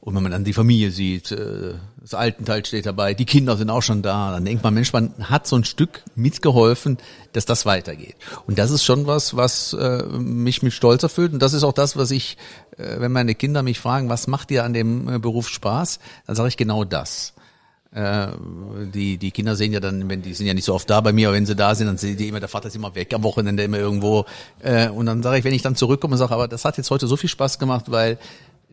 [0.00, 3.68] Und wenn man dann die Familie sieht, äh, das Altenteil steht dabei, die Kinder sind
[3.68, 6.96] auch schon da, dann denkt man, Mensch, man hat so ein Stück mitgeholfen,
[7.34, 8.16] dass das weitergeht.
[8.46, 11.34] Und das ist schon was, was äh, mich mit Stolz erfüllt.
[11.34, 12.38] Und das ist auch das, was ich,
[12.78, 16.48] äh, wenn meine Kinder mich fragen, was macht dir an dem Beruf Spaß, dann sage
[16.48, 17.34] ich genau das.
[17.92, 21.12] Die, die Kinder sehen ja dann, wenn die sind ja nicht so oft da bei
[21.12, 23.12] mir, aber wenn sie da sind, dann sehen die immer, der Vater ist immer weg
[23.12, 24.26] am Wochenende, immer irgendwo.
[24.94, 27.16] und dann sage ich, wenn ich dann zurückkomme, sage, aber das hat jetzt heute so
[27.16, 28.16] viel Spaß gemacht, weil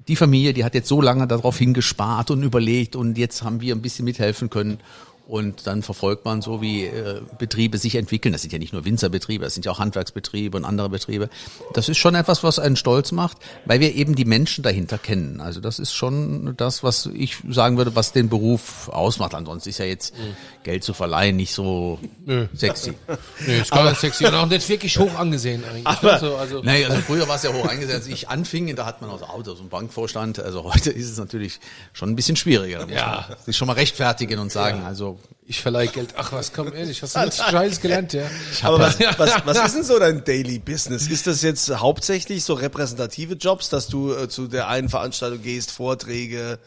[0.08, 3.76] die Familie, die hat jetzt so lange darauf hingespart und überlegt und jetzt haben wir
[3.76, 4.80] ein bisschen mithelfen können.
[5.28, 8.32] Und dann verfolgt man so, wie äh, Betriebe sich entwickeln.
[8.32, 11.30] Das sind ja nicht nur Winzerbetriebe, das sind ja auch Handwerksbetriebe und andere Betriebe.
[11.74, 15.42] Das ist schon etwas, was einen stolz macht, weil wir eben die Menschen dahinter kennen.
[15.42, 19.36] Also das ist schon das, was ich sagen würde, was den Beruf ausmacht.
[19.36, 20.38] Ansonsten ist ja jetzt mhm.
[20.64, 22.48] Geld zu verleihen nicht so Nö.
[22.54, 22.94] sexy.
[23.46, 25.88] Nö, ist gar nicht sexy und auch nicht wirklich hoch angesehen eigentlich.
[25.88, 27.96] Aber, also, also, nee, also früher war es ja hoch angesehen.
[27.96, 30.40] Als ich anfing, da hat man auch so, so einen Bankvorstand.
[30.40, 31.60] Also heute ist es natürlich
[31.92, 32.86] schon ein bisschen schwieriger.
[32.86, 33.16] Da ja.
[33.18, 34.88] muss man sich schon mal rechtfertigen und sagen, ja.
[34.88, 35.17] also
[35.50, 36.14] ich verleihe Geld.
[36.18, 38.30] Ach was, komm ehrlich, hast du nichts Scheißes gelernt, ja?
[38.64, 41.08] Aber was, was, was ist denn so dein Daily Business?
[41.08, 45.72] Ist das jetzt hauptsächlich so repräsentative Jobs, dass du äh, zu der einen Veranstaltung gehst,
[45.72, 46.60] Vorträge,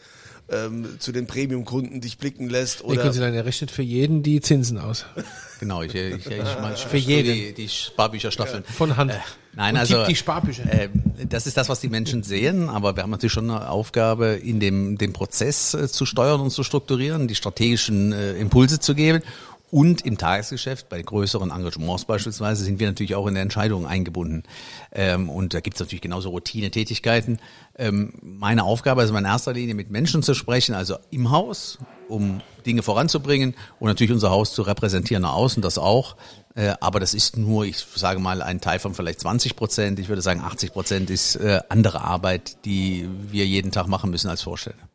[0.51, 2.83] ähm, zu den Premium-Kunden dich blicken lässt?
[2.83, 2.95] Oder?
[2.95, 5.05] Nee, können Sie sagen, er rechnet für jeden die Zinsen aus.
[5.61, 7.35] Genau, ich, ich, ich, ich meine, für jeden.
[7.35, 8.63] Die, die Sparbücherstaffeln.
[8.63, 9.11] Von Hand.
[9.11, 9.17] Äh,
[9.53, 10.63] nein, Und also die Sparbücher.
[10.63, 10.89] Äh,
[11.29, 14.59] das ist das, was die Menschen sehen, aber wir haben natürlich schon eine Aufgabe, in
[14.59, 19.21] dem, dem Prozess äh, zu steuern und zu strukturieren, die strategischen äh, Impulse zu geben
[19.71, 24.43] und im Tagesgeschäft, bei größeren Engagements beispielsweise, sind wir natürlich auch in der Entscheidung eingebunden.
[24.91, 27.39] Ähm, und da gibt es natürlich genauso Routine-Tätigkeiten.
[27.77, 31.77] Ähm, meine Aufgabe ist in erster Linie mit Menschen zu sprechen, also im Haus,
[32.09, 36.17] um Dinge voranzubringen und natürlich unser Haus zu repräsentieren nach außen, das auch.
[36.53, 39.99] Äh, aber das ist nur, ich sage mal, ein Teil von vielleicht 20 Prozent.
[39.99, 44.29] Ich würde sagen, 80 Prozent ist äh, andere Arbeit, die wir jeden Tag machen müssen
[44.29, 44.90] als Vorsteller.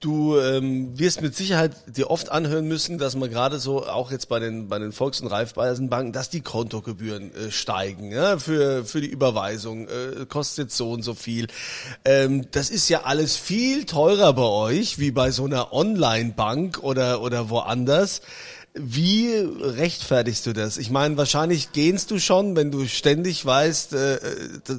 [0.00, 4.30] Du ähm, wirst mit Sicherheit dir oft anhören müssen, dass man gerade so auch jetzt
[4.30, 9.02] bei den bei den Volks- und Raiffeisenbanken, dass die Kontogebühren äh, steigen ja, für für
[9.02, 11.48] die Überweisung äh, kostet so und so viel.
[12.06, 17.20] Ähm, das ist ja alles viel teurer bei euch wie bei so einer Online-Bank oder
[17.20, 18.22] oder woanders.
[18.72, 20.78] Wie rechtfertigst du das?
[20.78, 24.20] Ich meine, wahrscheinlich gehst du schon, wenn du ständig weißt, äh, äh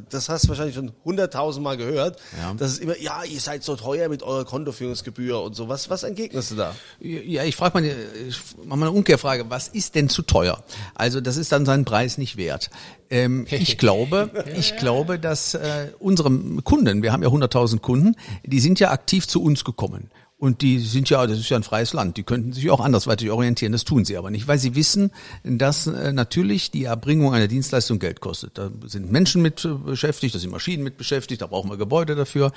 [0.10, 2.54] das hast du wahrscheinlich schon hunderttausend Mal gehört, ja.
[2.54, 5.68] dass es immer, ja, ihr seid so teuer mit eurer Kontoführungsgebühr und so.
[5.68, 6.74] Was, was entgegnest du da?
[7.02, 7.86] Ja, ich frage mal,
[8.30, 9.50] ich mach mal eine Umkehrfrage.
[9.50, 10.64] Was ist denn zu teuer?
[10.96, 12.70] Also das ist dann seinen Preis nicht wert.
[13.10, 16.32] Ähm, ich glaube, ich glaube, dass äh, unsere
[16.64, 20.12] Kunden, wir haben ja 100.000 Kunden, die sind ja aktiv zu uns gekommen.
[20.42, 23.30] Und die sind ja, das ist ja ein freies Land, die könnten sich auch andersweitig
[23.30, 25.12] orientieren, das tun sie aber nicht, weil sie wissen,
[25.44, 28.58] dass äh, natürlich die Erbringung einer Dienstleistung Geld kostet.
[28.58, 32.16] Da sind Menschen mit äh, beschäftigt, da sind Maschinen mit beschäftigt, da brauchen wir Gebäude
[32.16, 32.54] dafür.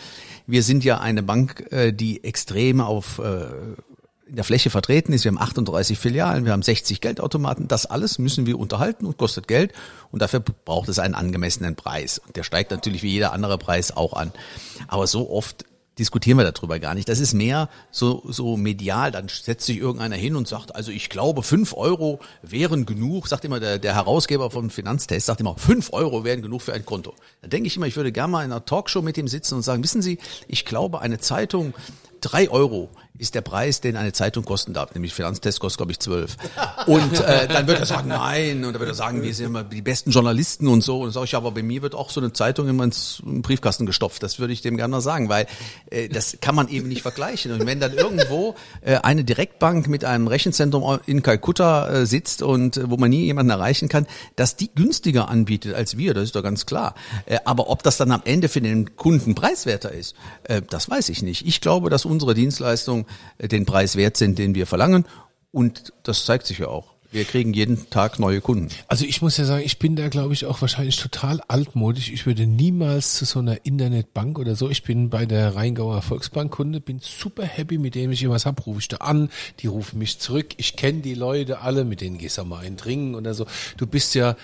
[0.46, 3.20] Wir sind ja eine Bank, äh, die extrem auf
[4.26, 5.24] in der Fläche vertreten ist.
[5.24, 7.68] Wir haben 38 Filialen, wir haben 60 Geldautomaten.
[7.68, 9.72] Das alles müssen wir unterhalten und kostet Geld.
[10.10, 12.22] Und dafür braucht es einen angemessenen Preis.
[12.34, 14.32] Der steigt natürlich wie jeder andere Preis auch an.
[14.88, 15.66] Aber so oft
[15.98, 17.08] diskutieren wir darüber gar nicht.
[17.08, 19.12] Das ist mehr so, so medial.
[19.12, 23.44] Dann setzt sich irgendeiner hin und sagt, also ich glaube, fünf Euro wären genug, sagt
[23.44, 27.14] immer der, der Herausgeber vom Finanztest, sagt immer, fünf Euro wären genug für ein Konto.
[27.42, 29.62] Da denke ich immer, ich würde gerne mal in einer Talkshow mit ihm sitzen und
[29.62, 31.74] sagen, wissen Sie, ich glaube, eine Zeitung,
[32.24, 34.92] drei Euro ist der Preis, den eine Zeitung kosten darf.
[34.92, 36.36] Nämlich Finanztest kostet, glaube ich, zwölf.
[36.86, 38.64] Und äh, dann wird er sagen, nein.
[38.64, 40.98] Und dann wird er sagen, wir sind immer die besten Journalisten und so.
[40.98, 43.86] Und dann sage ich, aber bei mir wird auch so eine Zeitung immer ins Briefkasten
[43.86, 44.24] gestopft.
[44.24, 45.46] Das würde ich dem gerne mal sagen, weil
[45.90, 47.52] äh, das kann man eben nicht vergleichen.
[47.52, 52.78] Und wenn dann irgendwo äh, eine Direktbank mit einem Rechenzentrum in Kalkutta äh, sitzt und
[52.78, 56.34] äh, wo man nie jemanden erreichen kann, dass die günstiger anbietet als wir, das ist
[56.34, 56.96] doch ganz klar.
[57.26, 61.10] Äh, aber ob das dann am Ende für den Kunden preiswerter ist, äh, das weiß
[61.10, 61.46] ich nicht.
[61.46, 63.06] Ich glaube, dass unsere Dienstleistung
[63.38, 65.04] äh, den Preis wert sind, den wir verlangen.
[65.50, 66.94] Und das zeigt sich ja auch.
[67.10, 68.70] Wir kriegen jeden Tag neue Kunden.
[68.88, 72.10] Also ich muss ja sagen, ich bin da, glaube ich, auch wahrscheinlich total altmodisch.
[72.10, 74.68] Ich würde niemals zu so einer Internetbank oder so.
[74.68, 78.66] Ich bin bei der Rheingauer Volksbank Kunde, bin super happy, mit dem ich irgendwas hab,
[78.66, 80.54] rufe ich da an, die rufen mich zurück.
[80.56, 83.46] Ich kenne die Leute alle, mit denen gehst du mal einen trinken oder so.
[83.76, 84.34] Du bist ja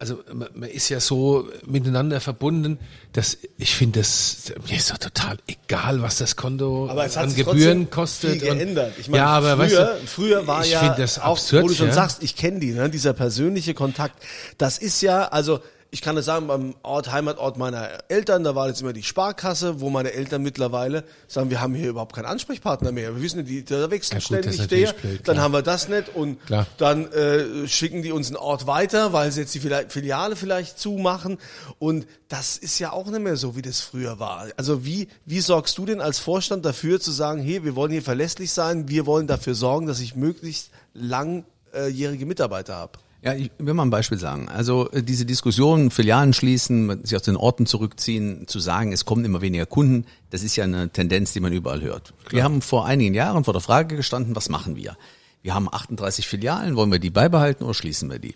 [0.00, 2.78] also man, man ist ja so miteinander verbunden,
[3.12, 7.24] dass ich finde, das mir ist doch total egal, was das Konto aber es hat
[7.24, 8.30] an Gebühren kostet.
[8.30, 8.94] Viel geändert.
[8.98, 11.74] Ich meine, ja, aber früher, weißt du, früher war ich ja das absurd, wo du
[11.74, 11.92] schon ja?
[11.92, 14.14] sagst, ich kenne die, ne, dieser persönliche Kontakt.
[14.56, 15.60] Das ist ja, also
[15.92, 19.80] ich kann das sagen, beim Ort, Heimatort meiner Eltern, da war jetzt immer die Sparkasse,
[19.80, 23.14] wo meine Eltern mittlerweile sagen, wir haben hier überhaupt keinen Ansprechpartner mehr.
[23.16, 26.44] Wir wissen, die, da wechselt Ja, ständig der, blöd, dann haben wir das nicht und
[26.46, 26.66] Klar.
[26.78, 30.78] dann äh, schicken die uns einen Ort weiter, weil sie jetzt die Fili- Filiale vielleicht
[30.78, 31.38] zumachen
[31.80, 34.46] und das ist ja auch nicht mehr so, wie das früher war.
[34.56, 38.02] Also wie, wie sorgst du denn als Vorstand dafür zu sagen, hey, wir wollen hier
[38.02, 42.92] verlässlich sein, wir wollen dafür sorgen, dass ich möglichst langjährige Mitarbeiter habe?
[43.22, 44.48] Ja, ich will mal ein Beispiel sagen.
[44.48, 49.24] Also äh, diese Diskussion, Filialen schließen, sich aus den Orten zurückziehen, zu sagen, es kommen
[49.24, 52.14] immer weniger Kunden, das ist ja eine Tendenz, die man überall hört.
[52.30, 54.96] Wir haben vor einigen Jahren vor der Frage gestanden, was machen wir?
[55.42, 58.34] Wir haben 38 Filialen, wollen wir die beibehalten oder schließen wir die?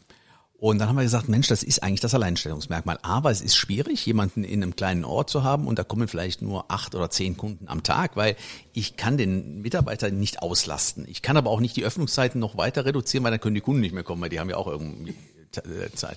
[0.65, 2.99] Und dann haben wir gesagt, Mensch, das ist eigentlich das Alleinstellungsmerkmal.
[3.03, 6.41] Aber es ist schwierig, jemanden in einem kleinen Ort zu haben und da kommen vielleicht
[6.41, 8.35] nur acht oder zehn Kunden am Tag, weil
[8.73, 11.05] ich kann den Mitarbeiter nicht auslasten.
[11.07, 13.83] Ich kann aber auch nicht die Öffnungszeiten noch weiter reduzieren, weil dann können die Kunden
[13.83, 15.15] nicht mehr kommen, weil die haben ja auch irgendwie
[15.55, 16.17] äh, Zeit.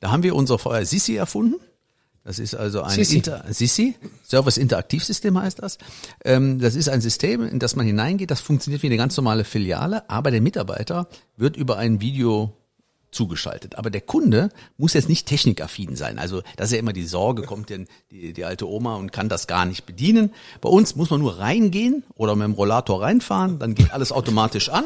[0.00, 1.56] Da haben wir unser äh, Sissi erfunden.
[2.24, 3.16] Das ist also ein Sissi.
[3.16, 5.76] Inter Sissi, Service Interaktivsystem heißt das.
[6.24, 8.30] Ähm, das ist ein System, in das man hineingeht.
[8.30, 12.56] Das funktioniert wie eine ganz normale Filiale, aber der Mitarbeiter wird über ein Video
[13.14, 13.76] zugeschaltet.
[13.78, 16.18] Aber der Kunde muss jetzt nicht technikaffin sein.
[16.18, 19.46] Also, dass er immer die Sorge kommt, denn die, die alte Oma und kann das
[19.46, 20.32] gar nicht bedienen.
[20.60, 24.68] Bei uns muss man nur reingehen oder mit dem Rollator reinfahren, dann geht alles automatisch
[24.68, 24.84] an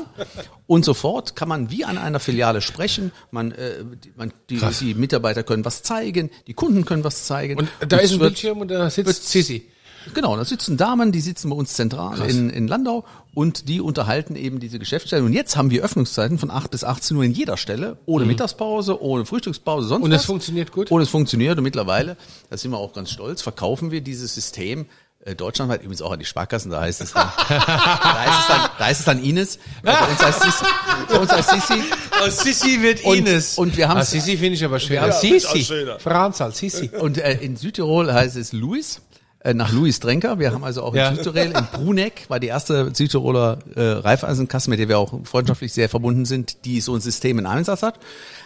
[0.67, 3.13] und sofort kann man wie an einer Filiale sprechen.
[3.31, 7.59] Man, äh, die, man die, die Mitarbeiter können was zeigen, die Kunden können was zeigen.
[7.59, 9.67] Und da ist es ein wird- Bildschirm und da sitzt Sissi.
[10.15, 14.37] Genau, da sitzen Damen, die sitzen bei uns zentral in, in Landau und die unterhalten
[14.37, 15.25] eben diese Geschäftsstellen.
[15.27, 19.03] Und jetzt haben wir Öffnungszeiten von 8 bis 18 Uhr in jeder Stelle, ohne Mittagspause,
[19.03, 20.05] ohne Frühstückspause, sonst Mhm.
[20.05, 20.91] Und das funktioniert gut?
[20.91, 22.17] Und es funktioniert und mittlerweile,
[22.51, 24.87] da sind wir auch ganz stolz, verkaufen wir dieses System
[25.25, 28.71] äh, deutschlandweit, übrigens auch an die Sparkassen, da heißt es dann, da heißt es dann,
[28.79, 30.65] da heißt es dann Ines, bei uns heißt Sissi,
[31.09, 31.83] bei uns heißt Sissi.
[32.23, 33.59] Aus Sissi wird Und- Ines.
[33.59, 35.65] und wir haben- ah, Sissi finde ich aber Ah, Ja, Sissi.
[35.65, 35.99] schöner.
[35.99, 36.91] Franz als Sissi.
[36.99, 39.01] Und äh, in Südtirol heißt es Luis,
[39.41, 40.39] äh, nach Luis Drenker.
[40.39, 41.15] Wir haben also auch in Ja.
[41.15, 45.89] Südtirol, in Bruneck, war die erste Südtiroler äh, Raiffeisenkasse, mit der wir auch freundschaftlich sehr
[45.89, 47.99] verbunden sind, die so ein System in Einsatz hat.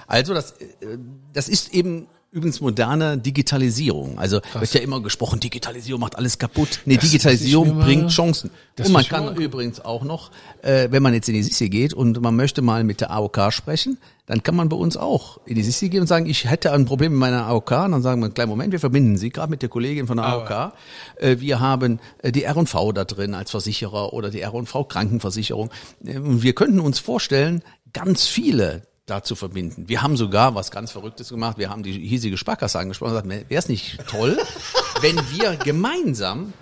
[0.06, 0.98] Also das, äh,
[1.32, 4.18] das ist eben übrigens moderne Digitalisierung.
[4.18, 6.80] Also wird ja immer gesprochen, Digitalisierung macht alles kaputt.
[6.86, 8.50] Nee, Das Digitalisierung mal- bringt Chancen.
[8.78, 10.30] Und man kann übrigens auch noch,
[10.62, 13.50] äh, wenn man jetzt in die Sissi geht und man möchte mal mit der AOK
[13.52, 16.72] sprechen, dann kann man bei uns auch in die Sissi gehen und sagen, ich hätte
[16.72, 17.70] ein Problem mit meiner AOK.
[17.84, 20.26] Und dann sagen wir, kleinen Moment, wir verbinden Sie gerade mit der Kollegin von der
[20.26, 20.72] AOK.
[21.16, 25.70] Äh, wir haben äh, die R&V da drin als Versicherer oder die R&V Krankenversicherung.
[26.04, 29.88] Äh, und wir könnten uns vorstellen, ganz viele da zu verbinden.
[29.88, 31.58] Wir haben sogar was ganz Verrücktes gemacht.
[31.58, 34.38] Wir haben die hiesige Sparkasse angesprochen und gesagt, wäre es nicht toll,
[35.00, 36.52] wenn wir gemeinsam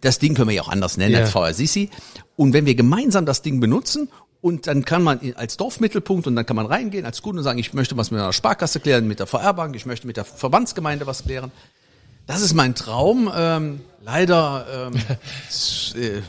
[0.00, 1.20] das Ding können wir ja auch anders nennen Ja.
[1.22, 1.90] als VR Sissi.
[2.36, 4.08] Und wenn wir gemeinsam das Ding benutzen
[4.40, 7.58] und dann kann man als Dorfmittelpunkt und dann kann man reingehen als Kunde und sagen,
[7.58, 11.06] ich möchte was mit einer Sparkasse klären, mit der VR-Bank, ich möchte mit der Verbandsgemeinde
[11.06, 11.52] was klären.
[12.26, 13.30] Das ist mein Traum.
[13.34, 14.94] Ähm, leider ähm,
[16.00, 16.22] äh, äh,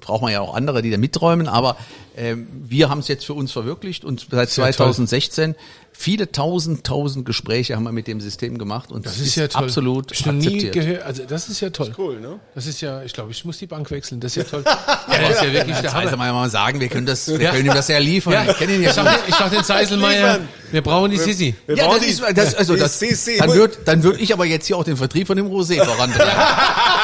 [0.00, 1.76] braucht man ja auch andere, die da mitträumen, aber
[2.16, 4.74] ähm, wir haben es jetzt für uns verwirklicht und seit Sehr toll.
[4.74, 5.54] 2016
[5.92, 9.64] viele tausend, tausend Gespräche haben wir mit dem System gemacht und Das ist ja toll.
[9.64, 10.72] absolut Ich akzeptiert.
[10.72, 11.02] gehört.
[11.04, 11.92] Also das ist ja toll.
[11.96, 12.40] Cool, ne?
[12.54, 14.20] Das ist ja, ich glaube, ich muss die Bank wechseln.
[14.20, 14.64] Das ist ja toll.
[14.66, 16.26] ja, das ist ja wirklich der Jetzt Hammer.
[16.26, 17.50] ja mal sagen, wir können das, wir Ja.
[17.52, 18.32] können ihm das ja liefern.
[18.32, 21.54] Ja, Ich kenne ihn ja ich sag, ich sag den Seiselmeier, wir brauchen die Sissi.
[21.66, 23.38] Wir Ja, brauchen das die- ist, das, also die das, CC.
[23.38, 26.32] dann wird, dann würde ich aber jetzt hier auch den Vertrieb von dem Rosé vorantreiben.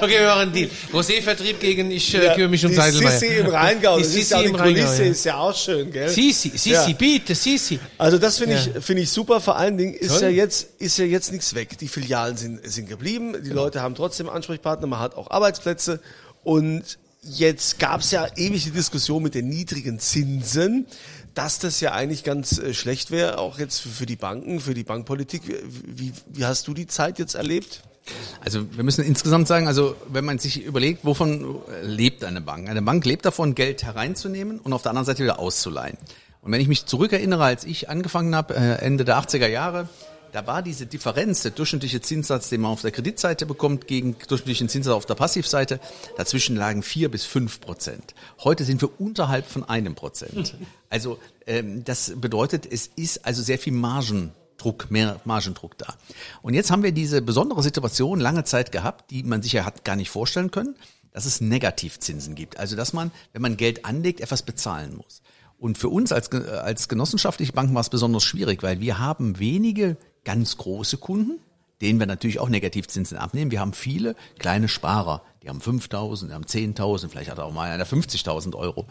[0.00, 0.70] Okay, wir machen einen Deal.
[0.92, 3.18] Rosé-Vertrieb gegen, ich äh, Ja, kümmere mich um die Seiselmeier.
[3.18, 5.10] Sissi im Rheingau, Die Sissi ja im Rheingau, Kulisse, ja.
[5.10, 6.08] ist ja auch schön, gell?
[6.08, 6.92] Sissi, Sissi, Ja.
[6.92, 7.78] bitte, Sissi.
[7.98, 8.60] Also das finde Ja.
[8.76, 9.40] ich finde ich super.
[9.40, 10.22] Vor allen Dingen ist Toll.
[10.22, 11.76] ja jetzt ist ja jetzt nichts weg.
[11.78, 13.36] Die Filialen sind sind geblieben.
[13.44, 14.86] Die Leute haben trotzdem Ansprechpartner.
[14.86, 16.00] Man hat auch Arbeitsplätze
[16.42, 20.86] und jetzt gab es ja ewig die Diskussion mit den niedrigen Zinsen,
[21.34, 24.72] dass das ja eigentlich ganz äh, schlecht wäre, auch jetzt für, für die Banken, für
[24.74, 25.42] die Bankpolitik.
[25.86, 27.82] Wie, wie hast du die Zeit jetzt erlebt?
[28.40, 32.68] Also wir müssen insgesamt sagen, also wenn man sich überlegt, wovon lebt eine Bank?
[32.68, 35.98] Eine Bank lebt davon, Geld hereinzunehmen und auf der anderen Seite wieder auszuleihen.
[36.42, 39.88] Und wenn ich mich zurückerinnere, als ich angefangen habe, äh, Ende der 80er Jahre,
[40.32, 44.68] da war diese Differenz, der durchschnittliche Zinssatz, den man auf der Kreditseite bekommt, gegen durchschnittlichen
[44.68, 45.80] Zinssatz auf der Passivseite,
[46.16, 48.14] dazwischen lagen vier bis fünf Prozent.
[48.42, 50.54] Heute sind wir unterhalb von einem Prozent.
[50.92, 53.72] Also ähm, das bedeutet, es ist also sehr viel
[54.60, 55.94] Margendruck, mehr Margendruck da.
[56.42, 59.84] Und jetzt haben wir diese besondere Situation lange Zeit gehabt, die man sich ja hat
[59.84, 60.76] gar nicht vorstellen können,
[61.12, 62.58] dass es Negativzinsen gibt.
[62.58, 65.22] Also dass man, wenn man Geld anlegt, etwas bezahlen muss.
[65.58, 69.96] Und für uns als, als genossenschaftliche Bank war es besonders schwierig, weil wir haben wenige
[70.24, 71.38] ganz große Kunden,
[71.80, 73.50] denen wir natürlich auch Negativzinsen abnehmen.
[73.50, 77.70] Wir haben viele kleine Sparer, die haben 5.000, die haben 10.000, vielleicht hat auch mal
[77.70, 78.86] einer 50.000 Euro.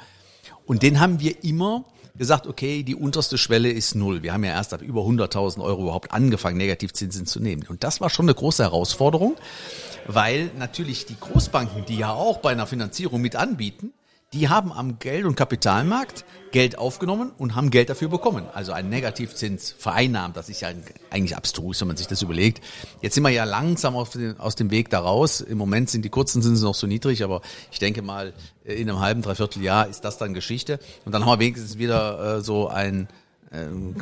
[0.66, 1.86] Und den haben wir immer
[2.20, 4.22] gesagt, okay, die unterste Schwelle ist null.
[4.22, 7.66] Wir haben ja erst ab über 100.000 Euro überhaupt angefangen, Negativzinsen zu nehmen.
[7.68, 9.36] Und das war schon eine große Herausforderung,
[10.06, 13.94] weil natürlich die Großbanken, die ja auch bei einer Finanzierung mit anbieten,
[14.34, 18.46] die haben am Geld- und Kapitalmarkt Geld aufgenommen und haben Geld dafür bekommen.
[18.54, 20.38] Also ein Negativzins vereinnahmt.
[20.38, 20.70] Das ist ja
[21.10, 22.64] eigentlich abstrus, wenn man sich das überlegt.
[23.02, 25.42] Jetzt sind wir ja langsam den, aus dem Weg da raus.
[25.42, 29.00] Im Moment sind die kurzen Zinsen noch so niedrig, aber ich denke mal, in einem
[29.00, 30.80] halben, dreiviertel Jahr ist das dann Geschichte.
[31.06, 33.08] Und dann haben wir wenigstens wieder äh, so ein
[33.52, 33.96] ähm,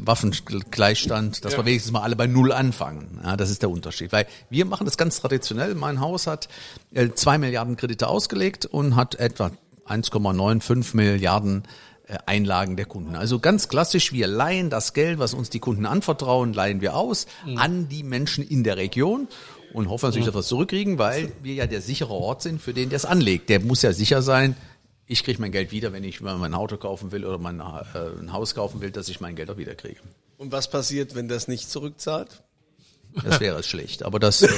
[0.00, 1.58] Waffengleichstand, dass ja.
[1.58, 3.20] wir wenigstens mal alle bei Null anfangen.
[3.22, 4.12] Ja, das ist der Unterschied.
[4.12, 5.74] Weil wir machen das ganz traditionell.
[5.76, 6.48] Mein Haus hat
[6.94, 9.52] äh, zwei Milliarden Kredite ausgelegt und hat etwa
[9.88, 11.64] 1,95 Milliarden
[12.06, 13.16] äh, Einlagen der Kunden.
[13.16, 17.26] Also ganz klassisch, wir leihen das Geld, was uns die Kunden anvertrauen, leihen wir aus
[17.44, 17.58] mhm.
[17.58, 19.28] an die Menschen in der Region
[19.72, 20.28] und hoffen natürlich, mhm.
[20.28, 23.04] dass wir es zurückkriegen, weil wir ja der sichere Ort sind für den, der es
[23.04, 23.48] anlegt.
[23.48, 24.56] Der muss ja sicher sein,
[25.06, 28.32] ich kriege mein Geld wieder, wenn ich mein Auto kaufen will oder mein, äh, ein
[28.32, 30.00] Haus kaufen will, dass ich mein Geld auch wieder kriege.
[30.36, 32.42] Und was passiert, wenn das nicht zurückzahlt?
[33.24, 34.48] Das wäre schlecht, aber das äh,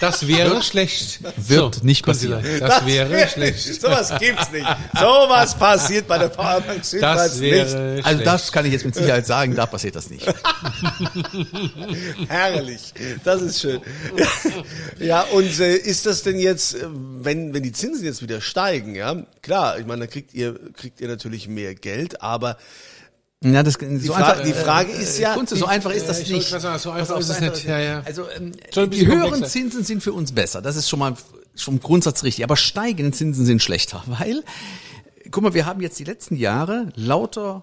[0.00, 1.20] das wäre wird, schlecht.
[1.36, 2.44] Wird so, nicht passieren.
[2.60, 3.80] Das, das wäre wär, schlecht.
[3.80, 4.66] Sowas gibt's nicht.
[4.98, 7.70] Sowas passiert bei der Powerbank Südpfalz nicht.
[7.70, 8.06] Schlecht.
[8.06, 10.26] Also das kann ich jetzt mit Sicherheit sagen, da passiert das nicht.
[12.28, 12.94] Herrlich.
[13.24, 13.80] Das ist schön.
[14.98, 18.94] Ja, und äh, ist das denn jetzt, äh, wenn wenn die Zinsen jetzt wieder steigen,
[18.94, 19.22] ja?
[19.42, 22.56] Klar, ich meine, da kriegt ihr kriegt ihr natürlich mehr Geld, aber
[23.44, 26.08] ja, das, so die, Fra einfach, die Frage äh, ist ja, Kunze, so einfach ist
[26.08, 26.48] das nicht.
[26.48, 27.64] Sagen, so einfach ist es nicht.
[27.64, 28.02] Ja, ja.
[28.04, 28.52] Also ähm,
[28.90, 30.60] die höheren Zinsen sind für uns besser.
[30.60, 31.14] Das ist schon mal
[31.54, 32.44] vom Grundsatz richtig.
[32.44, 34.42] Aber steigende Zinsen sind schlechter, weil
[35.30, 37.62] guck mal, wir haben jetzt die letzten Jahre lauter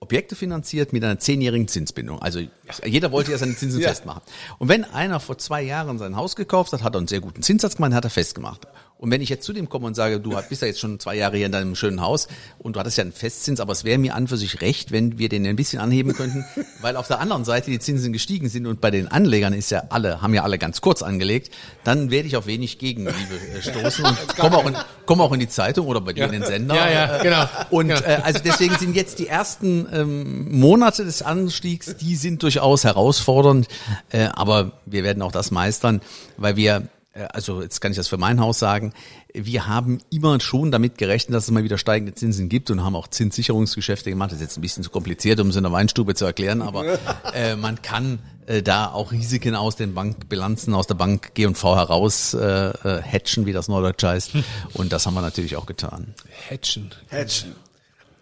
[0.00, 2.20] Objekte finanziert mit einer zehnjährigen Zinsbindung.
[2.20, 2.40] Also
[2.84, 3.88] jeder wollte ja seine Zinsen ja.
[3.90, 4.22] festmachen.
[4.58, 7.42] Und wenn einer vor zwei Jahren sein Haus gekauft hat, hat er einen sehr guten
[7.42, 8.66] Zinssatz gemacht, hat er festgemacht.
[9.02, 11.16] Und wenn ich jetzt zu dem komme und sage, du bist ja jetzt schon zwei
[11.16, 12.28] Jahre hier in deinem schönen Haus
[12.60, 15.18] und du hattest ja einen Festzins, aber es wäre mir an für sich recht, wenn
[15.18, 16.44] wir den ein bisschen anheben könnten,
[16.82, 19.82] weil auf der anderen Seite die Zinsen gestiegen sind und bei den Anlegern ist ja
[19.88, 23.16] alle, haben ja alle ganz kurz angelegt, dann werde ich auf wenig Gegenliebe
[23.52, 26.30] äh, stoßen und komme auch, in, komm auch in die Zeitung oder bei dir in
[26.30, 26.76] den Sender.
[26.76, 27.48] Ja, ja, genau.
[27.70, 32.84] Und äh, also deswegen sind jetzt die ersten ähm, Monate des Anstiegs, die sind durchaus
[32.84, 33.66] herausfordernd,
[34.12, 36.02] äh, aber wir werden auch das meistern,
[36.36, 37.01] weil wir äh,
[37.32, 38.92] also jetzt kann ich das für mein Haus sagen,
[39.34, 42.96] wir haben immer schon damit gerechnet, dass es mal wieder steigende Zinsen gibt und haben
[42.96, 44.30] auch Zinssicherungsgeschäfte gemacht.
[44.30, 46.84] Das ist jetzt ein bisschen zu kompliziert, um es in der Weinstube zu erklären, aber
[47.34, 52.34] äh, man kann äh, da auch Risiken aus den Bankbilanzen, aus der Bank G&V heraus
[52.34, 54.32] äh, äh, hatchen, wie das Neudeutsch heißt.
[54.74, 56.14] Und das haben wir natürlich auch getan.
[56.50, 56.90] Hatchen.
[57.10, 57.54] Hatchen.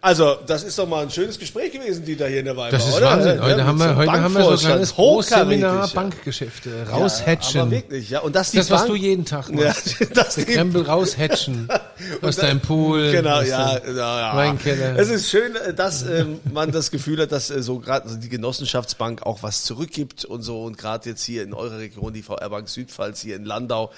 [0.03, 2.75] Also, das ist doch mal ein schönes Gespräch gewesen, die da hier in der Weiber,
[2.75, 3.11] Das ist oder?
[3.11, 3.39] Wahnsinn.
[3.39, 6.87] Heute, ja, haben wir, heute haben wir so ein kleines Großseminar Bankgeschäfte.
[6.89, 7.55] Raushatchen.
[7.55, 8.19] Ja, aber wirklich, ja.
[8.21, 9.99] Und das, das was du jeden Tag machst.
[9.99, 11.69] Ja, das die Krempel raushatchen.
[12.21, 13.11] aus deinem Pool.
[13.11, 14.35] Genau, ja, ja, ja.
[14.35, 14.97] Weinkeller.
[14.97, 18.29] Es ist schön, dass äh, man das Gefühl hat, dass äh, so gerade also die
[18.29, 20.63] Genossenschaftsbank auch was zurückgibt und so.
[20.63, 23.91] Und gerade jetzt hier in eurer Region, die VR Bank Südpfalz hier in Landau.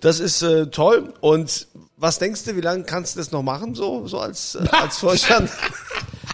[0.00, 1.12] Das ist äh, toll.
[1.20, 4.66] Und was denkst du, wie lange kannst du das noch machen, so, so als, äh,
[4.72, 5.50] als Vorstand?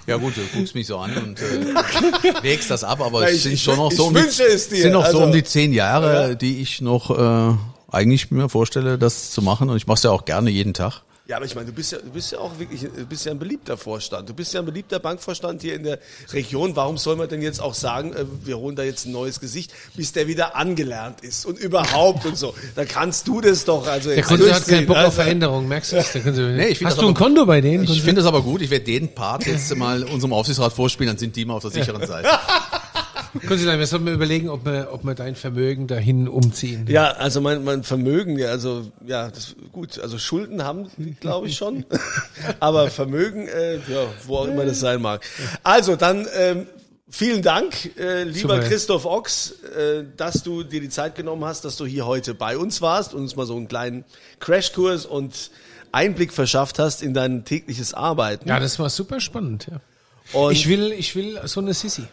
[0.07, 3.59] Ja gut, du guckst mich so an und äh, wägst das ab, aber es sind
[3.59, 6.35] schon noch so um die, sind noch also, so um die zehn Jahre, ja.
[6.35, 7.57] die ich noch äh,
[7.97, 11.03] eigentlich mir vorstelle, das zu machen und ich mache es ja auch gerne jeden Tag.
[11.29, 13.33] Ja, aber ich meine, du bist ja, du bist ja auch wirklich, du bist ja
[13.33, 14.29] ein beliebter Vorstand.
[14.29, 15.99] Du bist ja ein beliebter Bankvorstand hier in der
[16.33, 16.77] Region.
[16.77, 19.73] Warum soll man denn jetzt auch sagen, äh, wir holen da jetzt ein neues Gesicht,
[19.97, 22.55] bis der wieder angelernt ist und überhaupt und so?
[22.77, 23.89] Da kannst du das doch.
[23.89, 26.15] Also der Kunde hat keinen Bock auf also Veränderung, merkst du das?
[26.15, 27.83] Nee, ich Hast du ein Konto bei denen?
[27.83, 28.63] Ich finde das aber gut.
[28.63, 31.73] Ich werde den Part jetzt mal unserem Aufsichtsrat vorspielen, dann sind die mal auf der
[31.73, 32.29] sicheren Seite.
[33.41, 36.87] Konsulat, wir sollten mal überlegen, ob wir, ob wir dein Vermögen dahin umziehen.
[36.89, 40.89] Ja, also mein, mein Vermögen, ja, also ja, das gut, also Schulden haben,
[41.21, 41.85] glaube ich schon,
[42.61, 45.25] aber Vermögen, äh, ja, wo auch immer das sein mag.
[45.63, 46.67] Also dann ähm,
[47.09, 48.69] vielen Dank, äh, lieber Super.
[48.69, 52.59] Christoph Ochs, äh, dass du dir die Zeit genommen hast, dass du hier heute bei
[52.59, 54.05] uns warst und uns mal so einen kleinen
[54.41, 55.51] Crashkurs und
[55.93, 58.49] Einblick verschafft hast in dein tägliches Arbeiten.
[58.49, 59.69] Ja, das war super spannend.
[59.71, 59.81] Ja.
[60.39, 62.05] Und ich will, ich will so eine Sissi.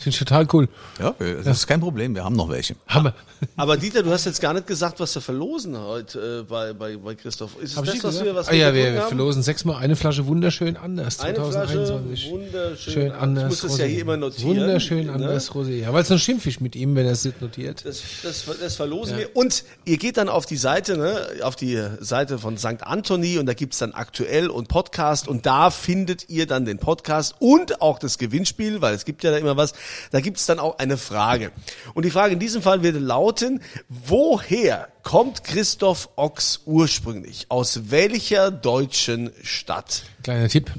[0.00, 0.66] Finde ich total cool.
[0.98, 1.52] Ja, das ja.
[1.52, 2.14] ist kein Problem.
[2.14, 2.74] Wir haben noch welche.
[2.88, 3.12] Hammer.
[3.56, 6.96] Aber Dieter, du hast jetzt gar nicht gesagt, was wir verlosen heute äh, bei, bei,
[6.96, 7.60] bei Christoph.
[7.60, 10.78] Ist es das, was wir, was ah, ja, wir, wir verlosen sechsmal eine Flasche wunderschön
[10.78, 11.20] anders.
[11.20, 12.00] Eine 2021.
[12.00, 13.44] Flasche wunderschön Schön anders.
[13.44, 14.56] Ich muss das ja hier immer notieren.
[14.56, 15.12] Wunderschön ne?
[15.12, 15.80] anders Rosé.
[15.80, 17.84] Ja, weil es noch schimpf ich mit ihm, wenn er es nicht notiert.
[17.84, 19.20] Das, das, das verlosen ja.
[19.20, 19.36] wir.
[19.36, 22.82] Und ihr geht dann auf die Seite, ne, auf die Seite von St.
[22.84, 27.34] Anthony und da gibt's dann aktuell und Podcast und da findet ihr dann den Podcast
[27.38, 29.74] und auch das Gewinnspiel, weil es gibt ja da immer was.
[30.10, 31.52] Da gibt's dann auch eine Frage.
[31.94, 37.46] Und die Frage in diesem Fall würde lauten, woher kommt Christoph Ochs ursprünglich?
[37.48, 40.04] Aus welcher deutschen Stadt?
[40.22, 40.70] Kleiner Tipp.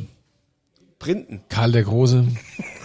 [1.00, 1.42] Printen.
[1.50, 2.28] Karl der Große,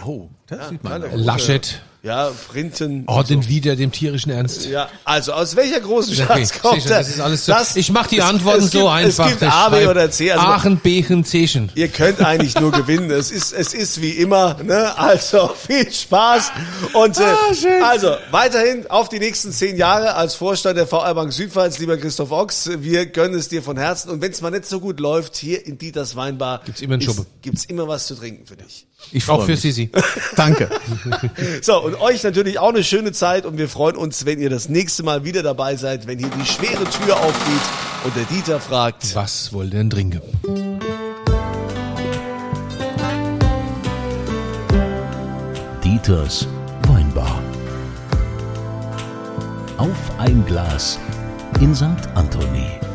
[0.03, 1.03] Oh, das sieht man.
[1.13, 3.03] Laschet, Ja, Printen.
[3.07, 4.65] Orden wieder dem tierischen Ernst.
[4.67, 7.51] Ja, also aus welcher großen Okay, Stadt kommt sicher, das ist alles so.
[7.51, 7.75] das?
[7.75, 9.25] ich mache die es- Antworten es so gibt, einfach.
[9.25, 10.31] Es gibt A, B oder C.
[10.31, 11.69] Also Aachen, Bechen, Zeschen.
[11.75, 13.09] Ihr könnt eigentlich nur gewinnen.
[13.11, 14.97] Es ist, es ist wie immer, ne?
[14.97, 16.51] Also viel Spaß
[16.93, 21.33] und äh, Ah, also weiterhin auf die nächsten zehn Jahre als Vorstand der VR Bank
[21.33, 22.69] Südpfalz, lieber Christoph Ochs.
[22.77, 25.65] Wir gönnen es dir von Herzen und wenn es mal nicht so gut läuft, hier
[25.65, 27.25] in Dieters Weinbar Gibt's immer einen ist- Schuppe.
[27.41, 28.85] Gibt's immer was zu trinken für dich.
[29.11, 29.61] Ich Auch für mich.
[29.61, 29.89] Sisi.
[30.35, 30.69] Danke.
[31.61, 34.69] So, und euch natürlich auch eine schöne Zeit und wir freuen uns, wenn ihr das
[34.69, 37.61] nächste Mal wieder dabei seid, wenn hier die schwere Tür aufgeht
[38.03, 40.21] und der Dieter fragt, Was wollt ihr denn trinken?
[45.83, 46.47] Dieters
[46.87, 47.41] Weinbar.
[49.77, 50.99] Auf ein Glas
[51.59, 51.85] in St.
[52.15, 52.86] Anthony.